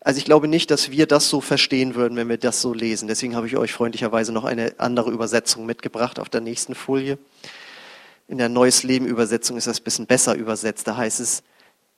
also 0.00 0.18
ich 0.18 0.24
glaube 0.24 0.48
nicht, 0.48 0.70
dass 0.70 0.90
wir 0.90 1.06
das 1.06 1.28
so 1.28 1.42
verstehen 1.42 1.96
würden, 1.96 2.16
wenn 2.16 2.28
wir 2.28 2.38
das 2.38 2.62
so 2.62 2.72
lesen. 2.72 3.08
Deswegen 3.08 3.36
habe 3.36 3.46
ich 3.46 3.56
euch 3.56 3.72
freundlicherweise 3.72 4.32
noch 4.32 4.44
eine 4.44 4.74
andere 4.78 5.10
Übersetzung 5.10 5.66
mitgebracht 5.66 6.18
auf 6.18 6.30
der 6.30 6.40
nächsten 6.40 6.74
Folie. 6.74 7.18
In 8.28 8.38
der 8.38 8.48
Neues 8.48 8.82
Leben 8.82 9.06
Übersetzung 9.06 9.56
ist 9.56 9.66
das 9.66 9.80
ein 9.80 9.84
bisschen 9.84 10.06
besser 10.06 10.34
übersetzt. 10.34 10.88
Da 10.88 10.96
heißt 10.96 11.20
es, 11.20 11.42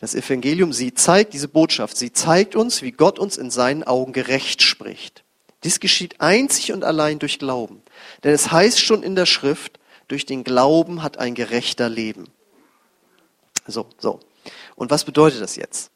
das 0.00 0.14
Evangelium, 0.14 0.72
sie 0.72 0.94
zeigt 0.94 1.34
diese 1.34 1.48
Botschaft, 1.48 1.96
sie 1.96 2.12
zeigt 2.12 2.56
uns, 2.56 2.82
wie 2.82 2.92
Gott 2.92 3.18
uns 3.18 3.36
in 3.36 3.50
seinen 3.50 3.84
Augen 3.84 4.12
gerecht 4.12 4.62
spricht. 4.62 5.24
Dies 5.64 5.80
geschieht 5.80 6.20
einzig 6.20 6.72
und 6.72 6.84
allein 6.84 7.18
durch 7.18 7.38
Glauben. 7.38 7.82
Denn 8.22 8.32
es 8.32 8.52
heißt 8.52 8.80
schon 8.80 9.02
in 9.02 9.16
der 9.16 9.26
Schrift, 9.26 9.78
durch 10.06 10.24
den 10.24 10.44
Glauben 10.44 11.02
hat 11.02 11.18
ein 11.18 11.34
Gerechter 11.34 11.88
Leben. 11.88 12.28
So, 13.66 13.86
so. 13.98 14.20
Und 14.76 14.90
was 14.90 15.04
bedeutet 15.04 15.40
das 15.40 15.56
jetzt? 15.56 15.90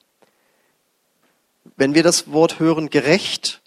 Wenn 1.76 1.94
wir 1.94 2.02
das 2.02 2.30
Wort 2.30 2.58
hören 2.58 2.90
gerecht, 2.90 3.62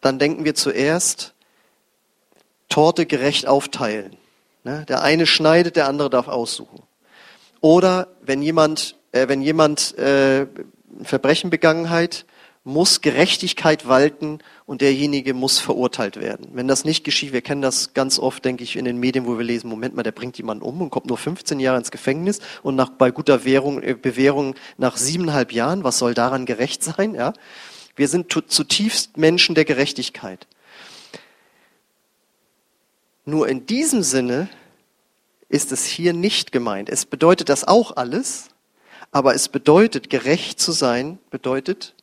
dann 0.00 0.18
denken 0.18 0.44
wir 0.44 0.54
zuerst 0.54 1.34
Torte 2.68 3.04
gerecht 3.04 3.46
aufteilen. 3.46 4.16
Ne? 4.64 4.84
Der 4.88 5.02
eine 5.02 5.26
schneidet, 5.26 5.76
der 5.76 5.88
andere 5.88 6.08
darf 6.08 6.28
aussuchen. 6.28 6.82
Oder 7.60 8.08
wenn 8.22 8.40
jemand, 8.40 8.96
äh, 9.12 9.28
wenn 9.28 9.42
jemand 9.42 9.96
äh, 9.98 10.46
Verbrechen 11.02 11.50
begangen 11.50 11.90
hat, 11.90 12.24
muss 12.64 13.00
Gerechtigkeit 13.00 13.88
walten 13.88 14.38
und 14.70 14.82
derjenige 14.82 15.34
muss 15.34 15.58
verurteilt 15.58 16.20
werden. 16.20 16.46
Wenn 16.52 16.68
das 16.68 16.84
nicht 16.84 17.02
geschieht, 17.02 17.32
wir 17.32 17.40
kennen 17.42 17.60
das 17.60 17.92
ganz 17.92 18.20
oft, 18.20 18.44
denke 18.44 18.62
ich, 18.62 18.76
in 18.76 18.84
den 18.84 18.98
Medien, 18.98 19.26
wo 19.26 19.36
wir 19.36 19.44
lesen, 19.44 19.68
Moment 19.68 19.96
mal, 19.96 20.04
der 20.04 20.12
bringt 20.12 20.38
jemanden 20.38 20.62
um 20.62 20.80
und 20.80 20.90
kommt 20.90 21.06
nur 21.06 21.18
15 21.18 21.58
Jahre 21.58 21.78
ins 21.78 21.90
Gefängnis 21.90 22.38
und 22.62 22.76
nach, 22.76 22.90
bei 22.90 23.10
guter 23.10 23.44
Währung, 23.44 23.82
äh, 23.82 23.94
Bewährung 23.94 24.54
nach 24.78 24.96
siebeneinhalb 24.96 25.50
Jahren, 25.50 25.82
was 25.82 25.98
soll 25.98 26.14
daran 26.14 26.46
gerecht 26.46 26.84
sein? 26.84 27.16
Ja? 27.16 27.32
Wir 27.96 28.06
sind 28.06 28.32
zutiefst 28.32 29.16
Menschen 29.16 29.56
der 29.56 29.64
Gerechtigkeit. 29.64 30.46
Nur 33.24 33.48
in 33.48 33.66
diesem 33.66 34.04
Sinne 34.04 34.48
ist 35.48 35.72
es 35.72 35.84
hier 35.84 36.12
nicht 36.12 36.52
gemeint. 36.52 36.90
Es 36.90 37.06
bedeutet 37.06 37.48
das 37.48 37.66
auch 37.66 37.96
alles, 37.96 38.50
aber 39.10 39.34
es 39.34 39.48
bedeutet, 39.48 40.10
gerecht 40.10 40.60
zu 40.60 40.70
sein, 40.70 41.18
bedeutet, 41.30 41.96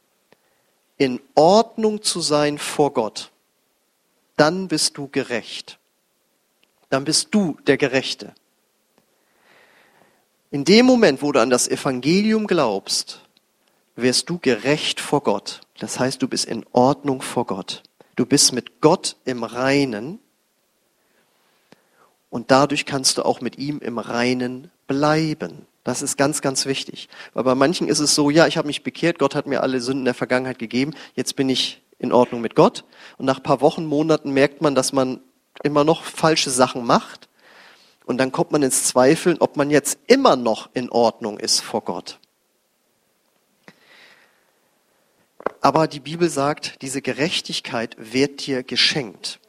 in 0.98 1.20
Ordnung 1.36 2.02
zu 2.02 2.22
sein 2.22 2.58
vor 2.58 2.94
Gott, 2.94 3.32
dann 4.36 4.68
bist 4.68 4.98
du 4.98 5.08
gerecht. 5.08 5.80
Dann 6.90 7.04
bist 7.04 7.30
du 7.32 7.58
der 7.68 7.78
Gerechte. 7.78 8.34
In 10.52 10.64
dem 10.64 10.86
Moment, 10.86 11.22
wo 11.22 11.32
du 11.32 11.42
an 11.42 11.50
das 11.50 11.68
Evangelium 11.68 12.48
glaubst, 12.48 13.22
wirst 13.96 14.30
du 14.30 14.40
gerecht 14.40 15.00
vor 15.00 15.22
Gott. 15.22 15.62
Das 15.80 16.00
heißt, 16.00 16.22
du 16.22 16.28
bist 16.28 16.46
in 16.46 16.66
Ordnung 16.72 17.22
vor 17.22 17.46
Gott. 17.46 17.84
Du 18.16 18.26
bist 18.26 18.54
mit 18.54 18.80
Gott 18.80 19.18
im 19.26 19.44
Reinen 19.44 20.20
und 22.30 22.52
dadurch 22.52 22.86
kannst 22.86 23.18
du 23.18 23.24
auch 23.24 23.42
mit 23.42 23.58
ihm 23.58 23.80
im 23.80 24.00
Reinen 24.00 24.72
bleiben. 24.88 25.66
Das 25.88 26.02
ist 26.02 26.18
ganz, 26.18 26.42
ganz 26.42 26.66
wichtig. 26.66 27.08
Weil 27.34 27.46
bei 27.46 27.56
manchen 27.56 27.88
ist 27.88 28.00
es 28.00 28.14
so, 28.14 28.30
ja, 28.30 28.46
ich 28.46 28.58
habe 28.58 28.68
mich 28.68 28.84
bekehrt, 28.84 29.20
Gott 29.20 29.36
hat 29.36 29.48
mir 29.48 29.62
alle 29.62 29.80
Sünden 29.80 30.04
der 30.04 30.14
Vergangenheit 30.14 30.60
gegeben, 30.60 30.94
jetzt 31.16 31.38
bin 31.38 31.48
ich 31.48 31.82
in 31.98 32.12
Ordnung 32.12 32.42
mit 32.42 32.56
Gott. 32.56 32.84
Und 33.18 33.26
nach 33.26 33.38
ein 33.38 33.44
paar 33.44 33.62
Wochen, 33.62 33.86
Monaten 33.86 34.32
merkt 34.32 34.62
man, 34.62 34.76
dass 34.76 34.92
man 34.92 35.22
immer 35.64 35.86
noch 35.86 36.04
falsche 36.04 36.50
Sachen 36.50 36.86
macht. 36.86 37.30
Und 38.06 38.18
dann 38.18 38.34
kommt 38.34 38.52
man 38.52 38.64
ins 38.64 38.84
Zweifeln, 38.84 39.38
ob 39.40 39.56
man 39.56 39.70
jetzt 39.70 39.98
immer 40.08 40.36
noch 40.36 40.70
in 40.74 40.90
Ordnung 40.90 41.40
ist 41.40 41.62
vor 41.62 41.86
Gott. 41.86 42.20
Aber 45.62 45.88
die 45.88 46.02
Bibel 46.02 46.30
sagt, 46.30 46.82
diese 46.82 47.02
Gerechtigkeit 47.02 47.96
wird 47.98 48.46
dir 48.46 48.64
geschenkt. 48.64 49.40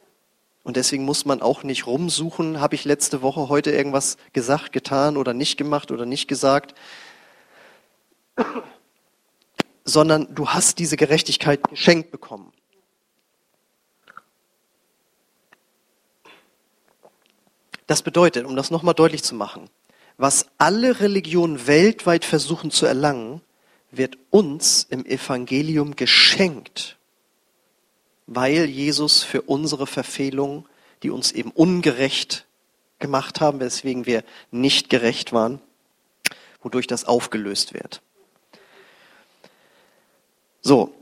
Und 0.69 0.77
deswegen 0.77 1.03
muss 1.03 1.25
man 1.25 1.41
auch 1.41 1.63
nicht 1.63 1.87
rumsuchen, 1.87 2.61
habe 2.61 2.75
ich 2.75 2.85
letzte 2.85 3.23
Woche 3.23 3.49
heute 3.49 3.71
irgendwas 3.71 4.17
gesagt, 4.33 4.71
getan 4.71 5.17
oder 5.17 5.33
nicht 5.33 5.57
gemacht 5.57 5.89
oder 5.89 6.05
nicht 6.05 6.27
gesagt, 6.27 6.75
sondern 9.83 10.35
du 10.35 10.49
hast 10.49 10.77
diese 10.77 10.95
Gerechtigkeit 10.95 11.63
geschenkt 11.67 12.11
bekommen. 12.11 12.53
Das 17.87 18.03
bedeutet, 18.03 18.45
um 18.45 18.55
das 18.55 18.69
nochmal 18.69 18.93
deutlich 18.93 19.23
zu 19.23 19.33
machen, 19.33 19.71
was 20.17 20.49
alle 20.59 20.99
Religionen 20.99 21.65
weltweit 21.65 22.25
versuchen 22.25 22.69
zu 22.69 22.85
erlangen, 22.85 23.41
wird 23.89 24.19
uns 24.29 24.83
im 24.83 25.03
Evangelium 25.03 25.95
geschenkt 25.95 26.98
weil 28.31 28.65
Jesus 28.65 29.23
für 29.23 29.41
unsere 29.41 29.87
Verfehlungen, 29.87 30.65
die 31.01 31.09
uns 31.09 31.31
eben 31.31 31.49
ungerecht 31.49 32.45
gemacht 32.99 33.41
haben, 33.41 33.59
weswegen 33.59 34.05
wir 34.05 34.23
nicht 34.51 34.91
gerecht 34.91 35.33
waren, 35.33 35.59
wodurch 36.61 36.85
das 36.85 37.05
aufgelöst 37.05 37.73
wird. 37.73 38.03
So, 40.61 40.93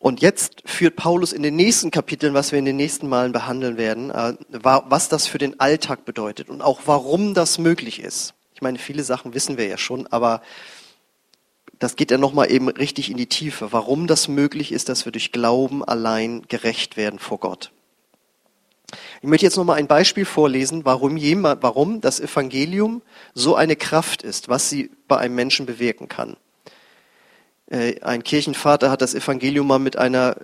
und 0.00 0.22
jetzt 0.22 0.62
führt 0.64 0.96
Paulus 0.96 1.32
in 1.32 1.44
den 1.44 1.54
nächsten 1.54 1.92
Kapiteln, 1.92 2.34
was 2.34 2.50
wir 2.50 2.58
in 2.58 2.64
den 2.64 2.76
nächsten 2.76 3.08
Malen 3.08 3.30
behandeln 3.30 3.76
werden, 3.76 4.10
äh, 4.10 4.34
was 4.50 5.08
das 5.08 5.28
für 5.28 5.38
den 5.38 5.60
Alltag 5.60 6.04
bedeutet 6.04 6.48
und 6.48 6.62
auch 6.62 6.80
warum 6.86 7.32
das 7.32 7.58
möglich 7.58 8.00
ist. 8.00 8.34
Ich 8.54 8.60
meine, 8.60 8.78
viele 8.78 9.04
Sachen 9.04 9.34
wissen 9.34 9.56
wir 9.56 9.68
ja 9.68 9.78
schon, 9.78 10.08
aber 10.08 10.42
das 11.82 11.96
geht 11.96 12.12
ja 12.12 12.18
nochmal 12.18 12.52
eben 12.52 12.68
richtig 12.68 13.10
in 13.10 13.16
die 13.16 13.26
Tiefe, 13.26 13.72
warum 13.72 14.06
das 14.06 14.28
möglich 14.28 14.70
ist, 14.70 14.88
dass 14.88 15.04
wir 15.04 15.10
durch 15.10 15.32
Glauben 15.32 15.84
allein 15.84 16.42
gerecht 16.46 16.96
werden 16.96 17.18
vor 17.18 17.40
Gott. 17.40 17.72
Ich 19.20 19.28
möchte 19.28 19.46
jetzt 19.46 19.56
nochmal 19.56 19.78
ein 19.78 19.88
Beispiel 19.88 20.24
vorlesen, 20.24 20.84
warum, 20.84 21.16
jemand, 21.16 21.64
warum 21.64 22.00
das 22.00 22.20
Evangelium 22.20 23.02
so 23.34 23.56
eine 23.56 23.74
Kraft 23.74 24.22
ist, 24.22 24.48
was 24.48 24.70
sie 24.70 24.92
bei 25.08 25.18
einem 25.18 25.34
Menschen 25.34 25.66
bewirken 25.66 26.08
kann. 26.08 26.36
Äh, 27.66 28.00
ein 28.02 28.22
Kirchenvater 28.22 28.88
hat 28.88 29.02
das 29.02 29.16
Evangelium 29.16 29.66
mal 29.66 29.80
mit 29.80 29.96
einer 29.96 30.36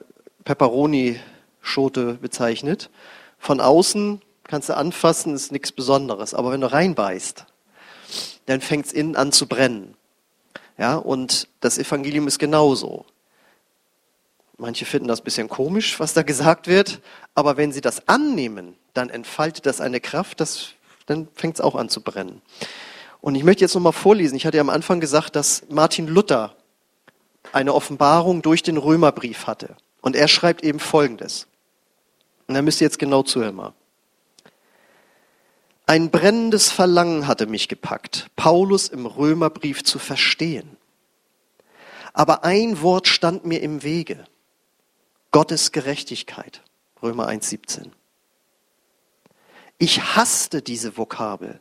Peperoni-Schote 0.43 2.15
bezeichnet. 2.15 2.91
Von 3.39 3.61
außen 3.61 4.23
kannst 4.43 4.71
du 4.71 4.77
anfassen, 4.77 5.37
ist 5.37 5.53
nichts 5.53 5.71
Besonderes, 5.71 6.35
aber 6.35 6.51
wenn 6.51 6.63
du 6.63 6.73
reinbeißt, 6.73 7.47
dann 8.47 8.61
fängt 8.61 8.87
es 8.87 8.93
innen 8.93 9.15
an 9.15 9.31
zu 9.31 9.47
brennen. 9.47 9.95
Ja, 10.79 10.97
und 10.97 11.49
das 11.61 11.77
Evangelium 11.77 12.29
ist 12.29 12.39
genauso. 12.39 13.05
Manche 14.57 14.87
finden 14.87 15.09
das 15.09 15.21
ein 15.21 15.25
bisschen 15.25 15.49
komisch, 15.49 16.01
was 16.01 16.15
da 16.15 16.23
gesagt 16.23 16.67
wird, 16.67 17.01
aber 17.35 17.57
wenn 17.57 17.73
sie 17.73 17.81
das 17.81 18.09
annehmen, 18.09 18.77
dann 18.95 19.11
entfaltet 19.11 19.67
das 19.67 19.81
eine 19.81 20.01
Kraft, 20.01 20.41
das, 20.41 20.71
dann 21.07 21.29
fängt 21.35 21.57
es 21.57 21.61
auch 21.61 21.75
an 21.75 21.89
zu 21.89 22.01
brennen. 22.01 22.43
Und 23.21 23.35
ich 23.35 23.45
möchte 23.45 23.65
jetzt 23.65 23.75
nochmal 23.75 23.93
vorlesen. 23.93 24.37
Ich 24.37 24.47
hatte 24.47 24.57
ja 24.57 24.61
am 24.61 24.71
Anfang 24.71 25.01
gesagt, 25.01 25.37
dass 25.37 25.65
Martin 25.69 26.07
Luther 26.07 26.55
eine 27.53 27.75
Offenbarung 27.75 28.43
durch 28.43 28.63
den 28.63 28.77
Römerbrief 28.77 29.47
hatte. 29.47 29.77
Und 30.01 30.15
er 30.15 30.29
schreibt 30.29 30.63
eben 30.63 30.79
Folgendes. 30.79 31.47
Und 32.47 32.55
da 32.55 32.63
müsst 32.63 32.81
ihr 32.81 32.87
jetzt 32.87 32.99
genau 32.99 33.23
zuhören 33.23 33.57
mal. 33.57 33.75
Ein 35.89 36.11
brennendes 36.11 36.71
Verlangen 36.71 37.27
hatte 37.27 37.47
mich 37.47 37.67
gepackt, 37.67 38.27
Paulus 38.37 38.89
im 38.89 39.07
Römerbrief 39.07 39.83
zu 39.85 39.99
verstehen. 39.99 40.77
Aber 42.13 42.45
ein 42.45 42.83
Wort 42.83 43.09
stand 43.09 43.47
mir 43.47 43.63
im 43.63 43.83
Wege. 43.83 44.27
Gottes 45.31 45.73
Gerechtigkeit. 45.73 46.63
Römer 47.03 47.27
1,17. 47.27 47.87
Ich 49.79 50.15
hasste 50.15 50.61
diese 50.61 50.99
Vokabel, 50.99 51.59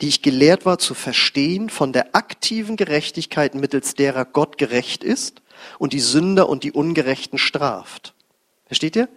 die 0.00 0.08
ich 0.08 0.22
gelehrt 0.22 0.64
war 0.64 0.78
zu 0.78 0.94
verstehen 0.94 1.68
von 1.68 1.92
der 1.92 2.14
aktiven 2.14 2.78
Gerechtigkeit, 2.78 3.54
mittels 3.54 3.92
derer 3.92 4.24
Gott 4.24 4.56
gerecht 4.56 5.04
ist 5.04 5.42
und 5.78 5.92
die 5.92 6.00
Sünder 6.00 6.48
und 6.48 6.64
die 6.64 6.72
Ungerechten 6.72 7.36
straft. 7.36 8.14
Versteht 8.64 8.96
ihr? 8.96 9.10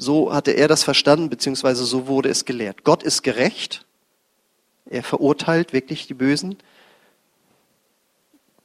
So 0.00 0.32
hatte 0.32 0.52
er 0.52 0.66
das 0.66 0.82
verstanden, 0.82 1.28
beziehungsweise 1.28 1.84
so 1.84 2.06
wurde 2.06 2.30
es 2.30 2.46
gelehrt. 2.46 2.84
Gott 2.84 3.02
ist 3.02 3.22
gerecht. 3.22 3.84
Er 4.86 5.02
verurteilt 5.02 5.74
wirklich 5.74 6.06
die 6.06 6.14
Bösen. 6.14 6.56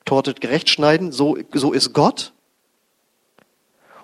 Tortet 0.05 0.39
gerecht 0.39 0.69
schneiden. 0.69 1.11
So, 1.11 1.37
so 1.53 1.73
ist 1.73 1.91
Gott. 1.91 2.31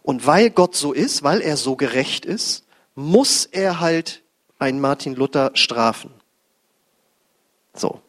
Und 0.04 0.26
weil 0.28 0.50
Gott 0.50 0.76
so 0.76 0.91
ist, 0.91 1.24
weil 1.24 1.39
er 1.39 1.56
so 1.56 1.78
gerecht 1.78 2.26
ist, 2.26 2.65
muss 2.96 3.46
er 3.46 3.80
halt 3.80 4.24
einen 4.60 4.82
Martin 4.82 5.15
Luther 5.15 5.52
strafen. 5.54 6.12
So. 7.74 8.02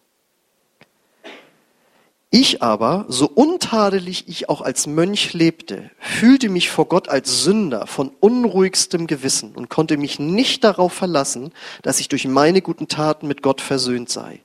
Ich 2.34 2.62
aber, 2.62 3.04
so 3.08 3.26
untadelig 3.28 4.26
ich 4.26 4.48
auch 4.48 4.62
als 4.62 4.86
Mönch 4.86 5.34
lebte, 5.34 5.90
fühlte 5.98 6.48
mich 6.48 6.70
vor 6.70 6.86
Gott 6.86 7.10
als 7.10 7.42
Sünder 7.42 7.86
von 7.86 8.10
unruhigstem 8.20 9.06
Gewissen 9.06 9.54
und 9.54 9.68
konnte 9.68 9.98
mich 9.98 10.18
nicht 10.18 10.64
darauf 10.64 10.94
verlassen, 10.94 11.52
dass 11.82 12.00
ich 12.00 12.08
durch 12.08 12.26
meine 12.26 12.62
guten 12.62 12.88
Taten 12.88 13.28
mit 13.28 13.42
Gott 13.42 13.60
versöhnt 13.60 14.08
sei. 14.08 14.40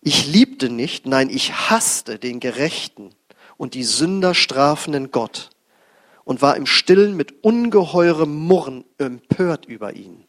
Ich 0.00 0.28
liebte 0.28 0.70
nicht, 0.70 1.06
nein, 1.06 1.28
ich 1.28 1.70
hasste 1.70 2.20
den 2.20 2.38
Gerechten 2.38 3.10
und 3.56 3.74
die 3.74 3.82
Sünder 3.82 4.32
strafenden 4.32 5.10
Gott 5.10 5.50
und 6.22 6.40
war 6.40 6.56
im 6.56 6.66
Stillen 6.66 7.16
mit 7.16 7.42
ungeheurem 7.42 8.32
Murren 8.32 8.84
empört 8.96 9.66
über 9.66 9.96
ihn. 9.96 10.22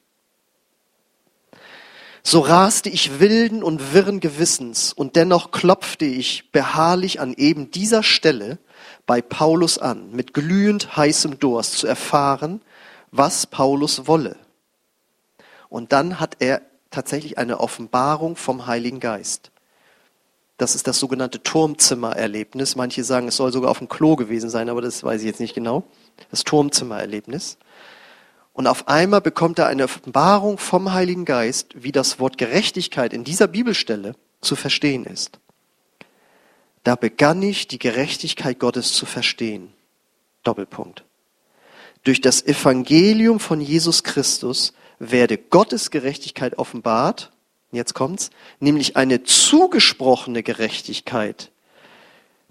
So 2.25 2.39
raste 2.39 2.89
ich 2.89 3.19
wilden 3.19 3.63
und 3.63 3.93
wirren 3.93 4.21
Gewissens 4.21 4.93
und 4.93 5.17
dennoch 5.17 5.51
klopfte 5.51 6.05
ich 6.05 6.51
beharrlich 6.51 7.19
an 7.19 7.33
eben 7.33 7.69
dieser 7.69 8.01
Stelle 8.01 8.59
bei 9.05 9.21
Paulus 9.21 9.77
an, 9.77 10.11
mit 10.11 10.33
glühend 10.33 10.95
heißem 10.95 11.39
Durst 11.39 11.77
zu 11.77 11.87
erfahren, 11.87 12.61
was 13.11 13.45
Paulus 13.45 14.07
wolle. 14.07 14.37
Und 15.67 15.91
dann 15.91 16.21
hat 16.21 16.37
er 16.39 16.61
tatsächlich 16.91 17.37
eine 17.37 17.59
Offenbarung 17.59 18.37
vom 18.37 18.67
Heiligen 18.67 19.01
Geist. 19.01 19.51
Das 20.57 20.75
ist 20.75 20.87
das 20.87 20.99
sogenannte 20.99 21.43
Turmzimmererlebnis. 21.43 22.77
Manche 22.77 23.03
sagen, 23.03 23.27
es 23.27 23.35
soll 23.35 23.51
sogar 23.51 23.69
auf 23.71 23.79
dem 23.79 23.89
Klo 23.89 24.15
gewesen 24.15 24.49
sein, 24.49 24.69
aber 24.69 24.81
das 24.81 25.03
weiß 25.03 25.21
ich 25.21 25.27
jetzt 25.27 25.39
nicht 25.41 25.55
genau. 25.55 25.83
Das 26.29 26.43
Turmzimmererlebnis. 26.45 27.57
Und 28.53 28.67
auf 28.67 28.87
einmal 28.87 29.21
bekommt 29.21 29.59
er 29.59 29.67
eine 29.67 29.85
Offenbarung 29.85 30.59
vom 30.59 30.93
Heiligen 30.93 31.25
Geist, 31.25 31.71
wie 31.75 31.91
das 31.91 32.19
Wort 32.19 32.37
Gerechtigkeit 32.37 33.11
in 33.11 33.23
dieser 33.23 33.47
Bibelstelle 33.47 34.15
zu 34.41 34.55
verstehen 34.55 35.05
ist. 35.05 35.39
Da 36.83 36.95
begann 36.95 37.41
ich, 37.41 37.67
die 37.67 37.79
Gerechtigkeit 37.79 38.59
Gottes 38.59 38.93
zu 38.93 39.05
verstehen. 39.05 39.73
Doppelpunkt. 40.43 41.03
Durch 42.03 42.21
das 42.21 42.45
Evangelium 42.45 43.39
von 43.39 43.61
Jesus 43.61 44.03
Christus 44.03 44.73
werde 44.99 45.37
Gottes 45.37 45.89
Gerechtigkeit 45.89 46.57
offenbart. 46.57 47.31
Jetzt 47.71 47.93
kommt's. 47.93 48.29
Nämlich 48.59 48.97
eine 48.97 49.23
zugesprochene 49.23 50.43
Gerechtigkeit, 50.43 51.51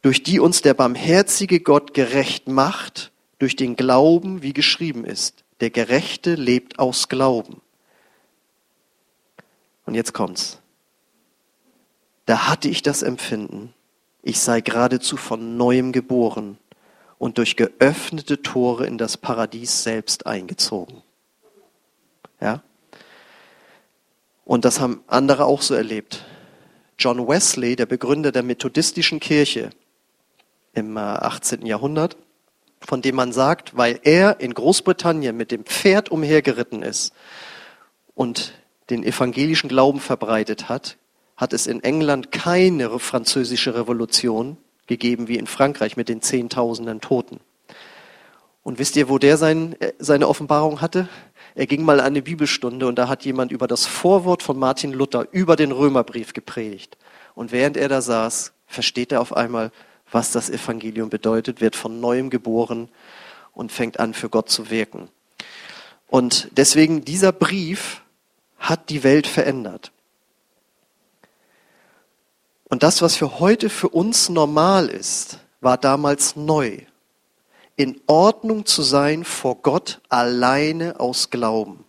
durch 0.01 0.23
die 0.23 0.41
uns 0.41 0.62
der 0.62 0.75
barmherzige 0.75 1.61
Gott 1.61 1.95
gerecht 1.95 2.49
macht, 2.49 3.12
durch 3.38 3.55
den 3.55 3.77
Glauben, 3.77 4.43
wie 4.43 4.53
geschrieben 4.53 5.05
ist. 5.05 5.41
Der 5.62 5.70
Gerechte 5.70 6.35
lebt 6.35 6.81
aus 6.81 7.09
Glauben. 7.09 7.61
Und 9.87 9.94
jetzt 9.94 10.12
kommt's. 10.12 10.59
Da 12.27 12.48
hatte 12.48 12.68
ich 12.68 12.83
das 12.83 13.03
Empfinden, 13.03 13.72
ich 14.22 14.40
sei 14.40 14.61
geradezu 14.61 15.16
von 15.16 15.57
neuem 15.57 15.92
geboren 15.92 16.59
und 17.16 17.38
durch 17.38 17.55
geöffnete 17.55 18.42
Tore 18.42 18.88
in 18.88 18.98
das 18.98 19.16
Paradies 19.16 19.85
selbst 19.85 20.27
eingezogen. 20.27 21.01
Ja? 22.40 22.64
Und 24.44 24.64
das 24.64 24.81
haben 24.81 25.05
andere 25.07 25.44
auch 25.44 25.62
so 25.62 25.75
erlebt. 25.75 26.25
John 26.98 27.29
Wesley, 27.29 27.77
der 27.77 27.87
Begründer 27.87 28.33
der 28.33 28.42
methodistischen 28.42 29.20
Kirche 29.20 29.70
im 30.72 30.96
18. 30.96 31.62
Äh, 31.62 31.68
Jahrhundert, 31.68 32.16
von 32.87 33.03
dem 33.03 33.16
man 33.16 33.33
sagt, 33.33 33.77
weil 33.77 34.01
er 34.03 34.40
in 34.40 34.55
Großbritannien 34.55 35.37
mit 35.37 35.51
dem 35.51 35.64
Pferd 35.64 36.11
umhergeritten 36.11 36.83
ist 36.83 37.12
und 38.14 38.55
den 38.90 39.05
evangelischen 39.05 39.68
Glauben 39.68 40.01
verbreitet 40.01 40.68
hat, 40.68 40.97
hat 41.37 41.53
es 41.53 41.66
in 41.66 41.83
England 41.83 42.33
keine 42.33 42.99
französische 42.99 43.75
Revolution 43.75 44.57
gegeben 44.87 45.29
wie 45.29 45.38
in 45.38 45.47
Frankreich 45.47 45.97
mit 45.97 46.09
den 46.09 46.23
Zehntausenden 46.23 47.01
Toten. 47.01 47.40
Und 48.62 48.79
wisst 48.79 48.97
ihr, 48.97 49.09
wo 49.09 49.18
der 49.18 49.37
sein, 49.37 49.75
äh, 49.81 49.92
seine 49.99 50.29
Offenbarung 50.29 50.81
hatte? 50.81 51.09
Er 51.55 51.66
ging 51.66 51.85
mal 51.85 52.01
an 52.01 52.07
eine 52.07 52.23
Bibelstunde 52.23 52.87
und 52.87 52.97
da 52.97 53.09
hat 53.09 53.25
jemand 53.25 53.53
über 53.53 53.66
das 53.66 53.87
Vorwort 53.87 54.42
von 54.42 54.59
Martin 54.59 54.92
Luther 54.92 55.27
über 55.33 55.57
den 55.57 55.73
Römerbrief 55.73 56.33
gepredigt. 56.33 56.97
Und 57.35 57.53
während 57.53 57.77
er 57.77 57.88
da 57.88 58.01
saß, 58.01 58.53
versteht 58.66 59.12
er 59.12 59.21
auf 59.21 59.37
einmal, 59.37 59.73
was 60.12 60.31
das 60.31 60.51
Evangelium 60.51 61.11
bedeutet, 61.11 61.61
wird 61.61 61.75
von 61.75 62.01
neuem 62.01 62.31
geboren 62.31 62.88
und 63.53 63.72
fängt 63.72 63.98
an, 63.98 64.14
für 64.14 64.29
Gott 64.29 64.48
zu 64.48 64.70
wirken. 64.70 65.09
Und 66.07 66.48
deswegen, 66.53 67.05
dieser 67.05 67.33
Brief 67.33 68.03
hat 68.59 68.90
die 68.90 69.03
Welt 69.03 69.27
verändert. 69.27 69.90
Und 72.68 72.83
das, 72.83 73.03
was 73.03 73.16
für 73.16 73.40
heute 73.40 73.68
für 73.68 73.88
uns 73.88 74.29
normal 74.29 74.88
ist, 74.88 75.38
war 75.61 75.77
damals 75.79 76.37
neu. 76.37 76.79
In 77.77 78.01
Ordnung 78.07 78.66
zu 78.66 78.83
sein 78.83 79.25
vor 79.25 79.57
Gott 79.57 80.01
alleine 80.09 81.01
aus 81.01 81.31
Glauben. 81.31 81.85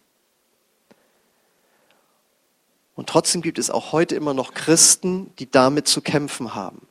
Und 2.95 3.09
trotzdem 3.09 3.41
gibt 3.41 3.59
es 3.59 3.69
auch 3.69 3.91
heute 3.91 4.15
immer 4.15 4.33
noch 4.33 4.53
Christen, 4.53 5.33
die 5.39 5.49
damit 5.49 5.88
zu 5.88 6.01
kämpfen 6.01 6.55
haben. 6.55 6.88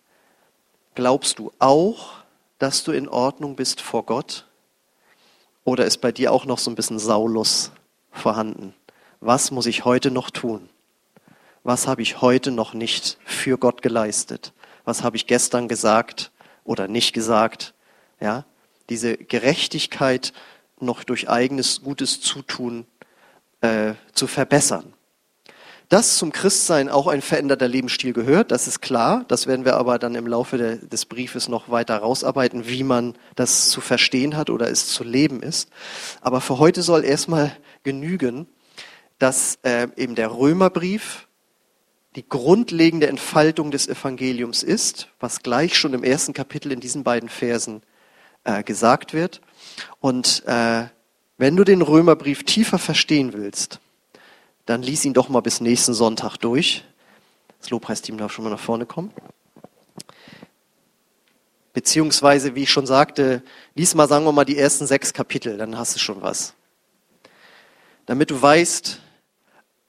Glaubst 0.94 1.38
du 1.38 1.52
auch, 1.58 2.12
dass 2.58 2.84
du 2.84 2.92
in 2.92 3.08
Ordnung 3.08 3.56
bist 3.56 3.80
vor 3.80 4.04
Gott? 4.04 4.46
Oder 5.64 5.86
ist 5.86 5.98
bei 5.98 6.12
dir 6.12 6.32
auch 6.32 6.44
noch 6.44 6.58
so 6.58 6.70
ein 6.70 6.74
bisschen 6.74 6.98
Saulus 6.98 7.72
vorhanden? 8.10 8.74
Was 9.20 9.50
muss 9.50 9.66
ich 9.66 9.84
heute 9.86 10.10
noch 10.10 10.30
tun? 10.30 10.68
Was 11.62 11.86
habe 11.86 12.02
ich 12.02 12.20
heute 12.20 12.50
noch 12.50 12.74
nicht 12.74 13.18
für 13.24 13.56
Gott 13.56 13.80
geleistet? 13.80 14.52
Was 14.84 15.02
habe 15.02 15.16
ich 15.16 15.26
gestern 15.26 15.68
gesagt 15.68 16.30
oder 16.64 16.88
nicht 16.88 17.14
gesagt? 17.14 17.72
Ja, 18.20 18.44
diese 18.90 19.16
Gerechtigkeit 19.16 20.32
noch 20.78 21.04
durch 21.04 21.30
eigenes 21.30 21.82
gutes 21.82 22.20
Zutun 22.20 22.86
äh, 23.60 23.94
zu 24.12 24.26
verbessern. 24.26 24.92
Dass 25.92 26.16
zum 26.16 26.32
Christsein 26.32 26.88
auch 26.88 27.06
ein 27.06 27.20
veränderter 27.20 27.68
Lebensstil 27.68 28.14
gehört, 28.14 28.50
das 28.50 28.66
ist 28.66 28.80
klar. 28.80 29.26
Das 29.28 29.46
werden 29.46 29.66
wir 29.66 29.74
aber 29.74 29.98
dann 29.98 30.14
im 30.14 30.26
Laufe 30.26 30.56
de, 30.56 30.78
des 30.88 31.04
Briefes 31.04 31.50
noch 31.50 31.68
weiter 31.68 31.98
rausarbeiten, 31.98 32.66
wie 32.66 32.82
man 32.82 33.14
das 33.36 33.68
zu 33.68 33.82
verstehen 33.82 34.34
hat 34.34 34.48
oder 34.48 34.70
es 34.70 34.86
zu 34.86 35.04
leben 35.04 35.42
ist. 35.42 35.68
Aber 36.22 36.40
für 36.40 36.58
heute 36.58 36.80
soll 36.80 37.04
erstmal 37.04 37.54
genügen, 37.82 38.46
dass 39.18 39.58
äh, 39.64 39.86
eben 39.96 40.14
der 40.14 40.32
Römerbrief 40.32 41.28
die 42.16 42.26
grundlegende 42.26 43.08
Entfaltung 43.08 43.70
des 43.70 43.86
Evangeliums 43.86 44.62
ist, 44.62 45.08
was 45.20 45.42
gleich 45.42 45.76
schon 45.76 45.92
im 45.92 46.04
ersten 46.04 46.32
Kapitel 46.32 46.72
in 46.72 46.80
diesen 46.80 47.04
beiden 47.04 47.28
Versen 47.28 47.82
äh, 48.44 48.62
gesagt 48.62 49.12
wird. 49.12 49.42
Und 50.00 50.42
äh, 50.46 50.84
wenn 51.36 51.54
du 51.54 51.64
den 51.64 51.82
Römerbrief 51.82 52.44
tiefer 52.44 52.78
verstehen 52.78 53.34
willst, 53.34 53.78
dann 54.66 54.82
lies 54.82 55.04
ihn 55.04 55.12
doch 55.12 55.28
mal 55.28 55.40
bis 55.40 55.60
nächsten 55.60 55.94
Sonntag 55.94 56.36
durch. 56.36 56.84
Das 57.60 57.70
Lobpreisteam 57.70 58.18
darf 58.18 58.32
schon 58.32 58.44
mal 58.44 58.50
nach 58.50 58.60
vorne 58.60 58.86
kommen. 58.86 59.12
Beziehungsweise, 61.72 62.54
wie 62.54 62.64
ich 62.64 62.70
schon 62.70 62.86
sagte, 62.86 63.42
lies 63.74 63.94
mal, 63.94 64.08
sagen 64.08 64.24
wir 64.24 64.32
mal, 64.32 64.44
die 64.44 64.58
ersten 64.58 64.86
sechs 64.86 65.12
Kapitel, 65.12 65.56
dann 65.56 65.78
hast 65.78 65.94
du 65.94 65.98
schon 65.98 66.20
was. 66.20 66.54
Damit 68.04 68.30
du 68.30 68.40
weißt, 68.40 69.00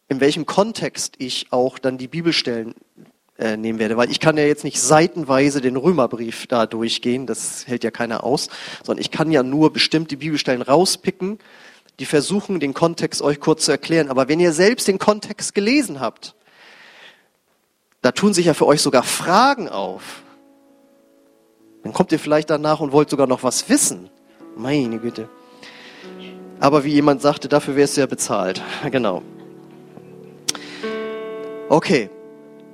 in 0.08 0.20
welchem 0.20 0.46
Kontext 0.46 1.16
ich 1.18 1.52
auch 1.52 1.80
dann 1.80 1.98
die 1.98 2.08
Bibelstellen 2.08 2.76
äh, 3.38 3.58
nehmen 3.58 3.80
werde. 3.80 3.98
Weil 3.98 4.12
ich 4.12 4.20
kann 4.20 4.38
ja 4.38 4.46
jetzt 4.46 4.64
nicht 4.64 4.80
seitenweise 4.80 5.60
den 5.60 5.76
Römerbrief 5.76 6.48
da 6.48 6.68
durchgehen, 6.68 7.26
das 7.26 7.68
hält 7.68 7.84
ja 7.84 7.92
keiner 7.92 8.24
aus, 8.24 8.50
sondern 8.84 9.02
ich 9.02 9.12
kann 9.12 9.32
ja 9.32 9.44
nur 9.44 9.74
bestimmte 9.74 10.18
Bibelstellen 10.18 10.62
rauspicken, 10.62 11.40
die 12.00 12.06
versuchen, 12.06 12.60
den 12.60 12.74
Kontext 12.74 13.22
euch 13.22 13.40
kurz 13.40 13.66
zu 13.66 13.72
erklären. 13.72 14.10
Aber 14.10 14.28
wenn 14.28 14.40
ihr 14.40 14.54
selbst 14.54 14.88
den 14.88 15.00
Kontext 15.00 15.54
gelesen 15.54 16.00
habt, 16.00 16.36
da 18.02 18.12
tun 18.12 18.34
sich 18.34 18.48
ja 18.48 18.54
für 18.54 18.66
euch 18.66 18.82
sogar 18.82 19.04
Fragen 19.04 19.70
auf. 19.70 20.24
Dann 21.84 21.94
kommt 21.94 22.12
ihr 22.12 22.20
vielleicht 22.20 22.50
danach 22.50 22.80
und 22.80 22.92
wollt 22.92 23.10
sogar 23.10 23.28
noch 23.28 23.44
was 23.44 23.70
wissen. 23.70 24.10
Meine 24.56 25.00
Güte. 25.00 25.30
Aber 26.60 26.84
wie 26.84 26.94
jemand 26.94 27.22
sagte, 27.22 27.48
dafür 27.48 27.76
wärst 27.76 27.98
du 27.98 28.02
ja 28.02 28.08
bezahlt. 28.08 28.62
Genau. 28.92 29.22
Okay. 31.70 32.10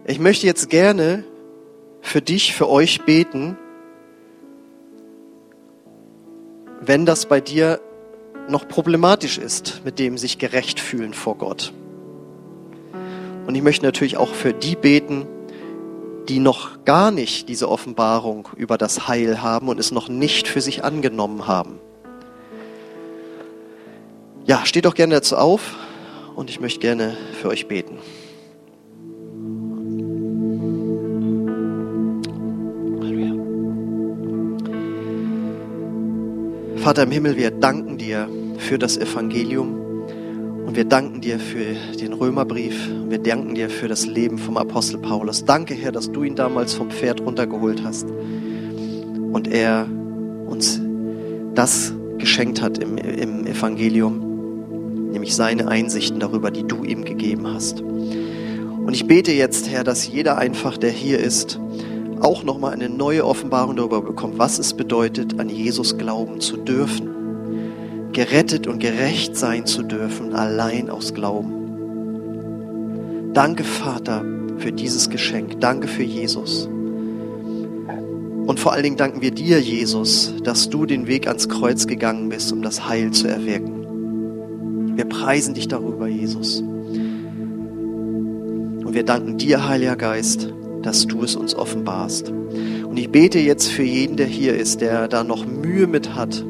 Ich 0.06 0.20
möchte 0.20 0.48
jetzt 0.48 0.70
gerne 0.70 1.24
für 2.02 2.22
dich, 2.22 2.56
für 2.56 2.68
euch 2.68 3.02
beten, 3.02 3.58
wenn 6.82 7.06
das 7.06 7.28
bei 7.28 7.42
dir 7.42 7.80
noch 8.50 8.68
problematisch 8.68 9.38
ist, 9.38 9.82
mit 9.86 10.00
dem 10.00 10.18
sich 10.18 10.38
gerecht 10.38 10.80
fühlen 10.80 11.14
vor 11.14 11.36
Gott. 11.38 11.74
Und 13.48 13.56
ich 13.56 13.64
möchte 13.64 13.86
natürlich 13.86 14.18
auch 14.18 14.34
für 14.34 14.54
die 14.54 14.76
beten, 14.76 15.26
die 16.28 16.40
noch 16.40 16.86
gar 16.86 17.10
nicht 17.10 17.50
diese 17.50 17.70
Offenbarung 17.70 18.48
über 18.56 18.78
das 18.78 19.08
Heil 19.08 19.42
haben 19.42 19.68
und 19.68 19.80
es 19.80 19.92
noch 19.92 20.10
nicht 20.10 20.48
für 20.48 20.62
sich 20.62 20.84
angenommen 20.84 21.48
haben. 21.48 21.80
Ja, 24.46 24.66
steht 24.66 24.86
doch 24.86 24.94
gerne 24.94 25.16
dazu 25.16 25.38
auf 25.38 25.76
und 26.36 26.50
ich 26.50 26.60
möchte 26.60 26.80
gerne 26.80 27.18
für 27.42 27.50
euch 27.50 27.68
beten. 27.68 27.98
Vater 36.90 37.04
im 37.04 37.12
Himmel, 37.12 37.38
wir 37.38 37.52
danken 37.52 38.00
dir 38.00 38.28
für 38.58 38.80
das 38.80 38.98
Evangelium 38.98 39.76
und 40.66 40.76
wir 40.76 40.86
danken 40.86 41.22
dir 41.22 41.38
für 41.38 41.76
den 42.02 42.14
Römerbrief. 42.14 42.90
Wir 43.08 43.20
danken 43.20 43.54
dir 43.54 43.70
für 43.70 43.88
das 43.88 44.08
Leben 44.08 44.40
vom 44.40 44.58
Apostel 44.58 44.98
Paulus. 44.98 45.46
Danke, 45.46 45.76
Herr, 45.76 45.92
dass 45.92 46.12
du 46.12 46.24
ihn 46.24 46.36
damals 46.36 46.74
vom 46.74 46.90
Pferd 46.90 47.22
runtergeholt 47.22 47.84
hast 47.84 48.08
und 48.10 49.48
er 49.50 49.86
uns 50.48 50.82
das 51.54 51.94
geschenkt 52.18 52.60
hat 52.60 52.80
im, 52.80 52.98
im 52.98 53.46
Evangelium, 53.46 55.12
nämlich 55.12 55.36
seine 55.36 55.68
Einsichten 55.68 56.20
darüber, 56.20 56.50
die 56.50 56.64
du 56.64 56.84
ihm 56.84 57.06
gegeben 57.06 57.54
hast. 57.54 57.82
Und 57.82 58.94
ich 58.94 59.06
bete 59.06 59.32
jetzt, 59.32 59.70
Herr, 59.70 59.84
dass 59.84 60.08
jeder 60.08 60.40
einfach, 60.40 60.76
der 60.76 60.90
hier 60.90 61.20
ist, 61.20 61.60
auch 62.22 62.44
nochmal 62.44 62.74
eine 62.74 62.90
neue 62.90 63.26
Offenbarung 63.26 63.76
darüber 63.76 64.02
bekommt, 64.02 64.38
was 64.38 64.60
es 64.60 64.74
bedeutet, 64.74 65.40
an 65.40 65.50
Jesus 65.50 65.98
glauben 65.98 66.42
zu 66.42 66.58
dürfen. 66.58 68.12
Gerettet 68.12 68.68
und 68.68 68.80
gerecht 68.80 69.38
sein 69.38 69.66
zu 69.66 69.84
dürfen, 69.84 70.34
allein 70.34 70.90
aus 70.90 71.14
Glauben. 71.14 71.56
Danke, 73.34 73.64
Vater, 73.64 74.26
für 74.58 74.72
dieses 74.72 75.10
Geschenk. 75.10 75.62
Danke 75.62 75.88
für 75.88 76.04
Jesus. 76.04 76.68
Und 78.50 78.60
vor 78.60 78.74
allen 78.74 78.84
Dingen 78.84 78.98
danken 78.98 79.22
wir 79.22 79.32
dir, 79.32 79.62
Jesus, 79.62 80.34
dass 80.44 80.70
du 80.70 80.86
den 80.88 81.08
Weg 81.08 81.28
ans 81.28 81.50
Kreuz 81.50 81.86
gegangen 81.86 82.30
bist, 82.30 82.52
um 82.52 82.64
das 82.64 82.90
Heil 82.90 83.12
zu 83.12 83.28
erwirken. 83.28 84.98
Wir 84.98 85.06
preisen 85.06 85.54
dich 85.54 85.68
darüber, 85.68 86.08
Jesus. 86.08 86.62
Und 86.62 88.94
wir 88.94 89.04
danken 89.04 89.38
dir, 89.38 89.68
Heiliger 89.68 89.96
Geist, 89.96 90.52
dass 90.84 91.08
du 91.08 91.24
es 91.24 91.36
uns 91.36 91.56
offenbarst. 91.56 92.30
Und 92.30 92.98
ich 92.98 93.10
bete 93.10 93.40
jetzt 93.40 93.68
für 93.68 93.84
jeden, 93.84 94.18
der 94.18 94.28
hier 94.28 94.56
ist, 94.56 94.82
der 94.82 95.08
da 95.08 95.24
noch 95.24 95.46
Mühe 95.46 95.88
mit 95.88 96.16
hat, 96.16 96.44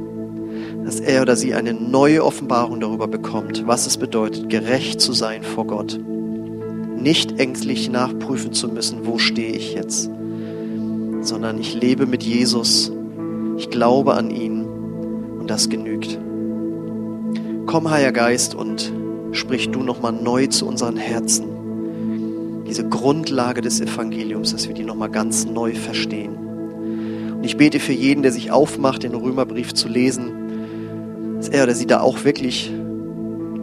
dass 0.86 1.00
er 1.00 1.22
oder 1.22 1.36
sie 1.36 1.54
eine 1.54 1.74
neue 1.74 2.24
Offenbarung 2.24 2.80
darüber 2.80 3.08
bekommt, 3.08 3.68
was 3.68 3.86
es 3.86 3.98
bedeutet, 3.98 4.50
gerecht 4.50 5.02
zu 5.02 5.14
sein 5.14 5.44
vor 5.44 5.68
Gott. 5.68 6.00
Nicht 6.98 7.40
ängstlich 7.40 7.90
nachprüfen 7.90 8.54
zu 8.54 8.68
müssen, 8.70 9.06
wo 9.06 9.18
stehe 9.18 9.52
ich 9.52 9.74
jetzt, 9.74 10.10
sondern 11.22 11.60
ich 11.60 11.76
lebe 11.76 12.06
mit 12.06 12.24
Jesus, 12.24 12.92
ich 13.58 13.70
glaube 13.70 14.16
an 14.16 14.32
ihn 14.32 14.66
und 15.40 15.50
das 15.50 15.70
genügt. 15.70 16.20
Komm, 17.66 17.90
Heiliger 17.90 18.12
Geist, 18.12 18.56
und 18.56 18.92
sprich 19.32 19.70
du 19.70 19.84
nochmal 19.84 20.12
neu 20.12 20.48
zu 20.48 20.66
unseren 20.66 20.98
Herzen 20.98 21.49
diese 22.70 22.88
Grundlage 22.88 23.62
des 23.62 23.82
Evangeliums, 23.82 24.52
dass 24.52 24.68
wir 24.68 24.76
die 24.76 24.84
nochmal 24.84 25.10
ganz 25.10 25.46
neu 25.46 25.74
verstehen. 25.74 26.36
Und 27.36 27.44
ich 27.44 27.58
bete 27.58 27.80
für 27.80 27.94
jeden, 27.94 28.22
der 28.22 28.32
sich 28.32 28.52
aufmacht, 28.52 29.02
den 29.02 29.16
Römerbrief 29.16 29.74
zu 29.74 29.88
lesen, 29.88 31.38
dass 31.38 31.50
er 31.50 31.64
oder 31.64 31.74
sie 31.74 31.88
da 31.88 32.00
auch 32.02 32.24
wirklich 32.26 32.72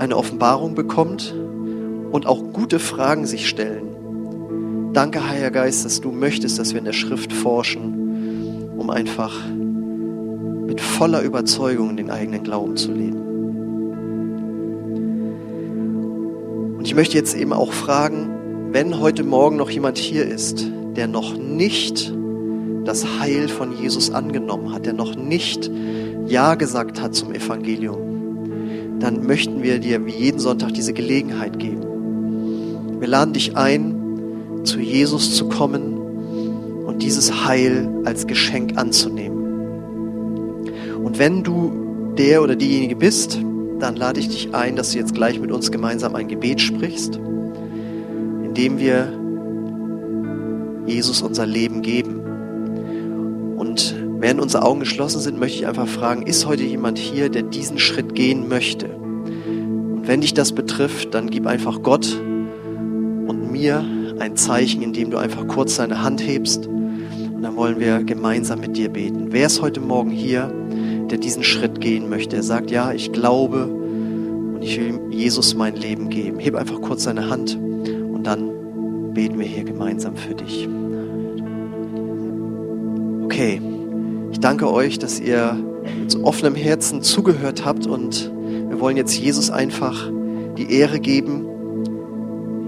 eine 0.01 0.17
Offenbarung 0.17 0.75
bekommt 0.75 1.33
und 2.11 2.27
auch 2.27 2.53
gute 2.53 2.81
Fragen 2.81 3.27
sich 3.27 3.49
stellen. 3.49 4.93
Danke, 4.93 5.29
Heiliger 5.29 5.53
Geist, 5.53 5.85
dass 5.85 6.01
du 6.01 6.11
möchtest, 6.11 6.59
dass 6.59 6.73
wir 6.73 6.81
in 6.81 6.85
der 6.85 6.93
Schrift 6.93 7.33
forschen, 7.33 8.73
um 8.77 8.91
einfach 8.91 9.33
mit 10.67 10.81
voller 10.81 11.23
Überzeugung 11.23 11.97
den 11.97 12.11
eigenen 12.11 12.43
Glauben 12.43 12.77
zu 12.77 12.91
leben. 12.91 13.21
Und 16.77 16.85
ich 16.85 16.95
möchte 16.95 17.17
jetzt 17.17 17.37
eben 17.37 17.53
auch 17.53 17.73
fragen, 17.73 18.36
wenn 18.77 19.01
heute 19.01 19.25
Morgen 19.25 19.57
noch 19.57 19.71
jemand 19.71 19.97
hier 19.97 20.27
ist, 20.27 20.71
der 20.97 21.09
noch 21.09 21.35
nicht 21.35 22.13
das 22.85 23.07
Heil 23.19 23.49
von 23.49 23.73
Jesus 23.73 24.11
angenommen 24.11 24.75
hat, 24.75 24.85
der 24.85 24.93
noch 24.93 25.17
nicht 25.17 25.71
Ja 26.27 26.57
gesagt 26.57 27.01
hat 27.01 27.15
zum 27.15 27.33
Evangelium, 27.33 28.99
dann 29.01 29.27
möchten 29.27 29.63
wir 29.63 29.79
dir 29.79 30.05
wie 30.05 30.11
jeden 30.11 30.39
Sonntag 30.39 30.75
diese 30.75 30.93
Gelegenheit 30.93 31.59
geben. 31.59 33.01
Wir 33.01 33.09
laden 33.09 33.33
dich 33.33 33.57
ein, 33.57 34.61
zu 34.65 34.79
Jesus 34.79 35.35
zu 35.35 35.49
kommen 35.49 35.97
und 36.85 37.03
dieses 37.03 37.47
Heil 37.47 38.03
als 38.05 38.27
Geschenk 38.27 38.77
anzunehmen. 38.77 39.39
Und 41.03 41.19
wenn 41.19 41.43
du 41.43 42.13
der 42.19 42.43
oder 42.43 42.57
diejenige 42.57 42.97
bist, 42.97 43.39
dann 43.81 43.97
lade 43.97 44.21
ich 44.21 44.29
dich 44.29 44.55
ein, 44.55 44.77
dass 44.77 44.93
du 44.93 44.99
jetzt 44.99 45.15
gleich 45.15 45.41
mit 45.41 45.51
uns 45.51 45.73
gemeinsam 45.73 46.15
ein 46.15 46.29
Gebet 46.29 46.61
sprichst 46.61 47.19
indem 48.57 48.79
wir 48.79 49.13
Jesus 50.87 51.21
unser 51.21 51.45
Leben 51.45 51.83
geben. 51.83 52.23
Und 53.59 53.95
während 54.19 54.41
unsere 54.41 54.65
Augen 54.65 54.81
geschlossen 54.81 55.21
sind, 55.21 55.39
möchte 55.39 55.59
ich 55.59 55.67
einfach 55.67 55.87
fragen, 55.87 56.23
ist 56.23 56.47
heute 56.47 56.63
jemand 56.63 56.97
hier, 56.97 57.29
der 57.29 57.43
diesen 57.43 57.79
Schritt 57.79 58.15
gehen 58.15 58.49
möchte? 58.49 58.89
Und 58.89 60.05
wenn 60.07 60.23
dich 60.23 60.33
das 60.33 60.53
betrifft, 60.53 61.13
dann 61.13 61.29
gib 61.29 61.47
einfach 61.47 61.83
Gott 61.83 62.19
und 62.19 63.53
mir 63.53 63.85
ein 64.21 64.37
Zeichen, 64.37 64.81
indem 64.81 65.11
du 65.11 65.19
einfach 65.19 65.47
kurz 65.49 65.77
deine 65.77 66.03
Hand 66.03 66.27
hebst. 66.27 66.67
Und 66.67 67.43
dann 67.43 67.57
wollen 67.57 67.79
wir 67.79 68.05
gemeinsam 68.05 68.61
mit 68.61 68.79
dir 68.79 68.89
beten. 68.89 69.27
Wer 69.33 69.49
ist 69.49 69.61
heute 69.61 69.81
Morgen 69.81 70.11
hier, 70.11 70.51
der 71.11 71.19
diesen 71.19 71.45
Schritt 71.45 71.83
gehen 71.83 72.09
möchte? 72.09 72.37
Er 72.37 72.43
sagt, 72.43 72.71
ja, 72.71 72.91
ich 72.93 73.13
glaube 73.13 73.67
und 73.67 74.63
ich 74.63 74.81
will 74.81 74.99
Jesus 75.11 75.55
mein 75.55 75.77
Leben 75.77 76.09
geben. 76.09 76.39
Heb 76.39 76.55
einfach 76.55 76.81
kurz 76.81 77.05
deine 77.05 77.29
Hand 77.29 77.59
beten 79.17 79.39
wir 79.39 79.47
hier 79.47 79.65
gemeinsam 79.65 80.15
für 80.15 80.35
dich. 80.35 80.69
Okay, 83.25 83.63
ich 84.31 84.41
danke 84.41 84.71
euch, 84.71 84.99
dass 84.99 85.19
ihr 85.19 85.57
mit 85.99 86.23
offenem 86.23 86.55
Herzen 86.55 87.01
zugehört 87.01 87.65
habt 87.65 87.87
und 87.87 88.31
wir 88.69 88.79
wollen 88.79 88.99
jetzt 88.99 89.17
Jesus 89.17 89.49
einfach 89.51 90.11
die 90.59 90.71
Ehre 90.71 91.01
geben, 91.01 91.47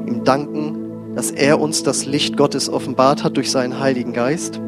ihm 0.07 0.25
danken, 0.25 1.15
dass 1.15 1.31
er 1.31 1.61
uns 1.61 1.83
das 1.83 2.07
Licht 2.07 2.39
Gottes 2.39 2.71
offenbart 2.71 3.25
hat 3.25 3.37
durch 3.37 3.51
seinen 3.51 3.79
Heiligen 3.79 4.15
Geist. 4.15 4.59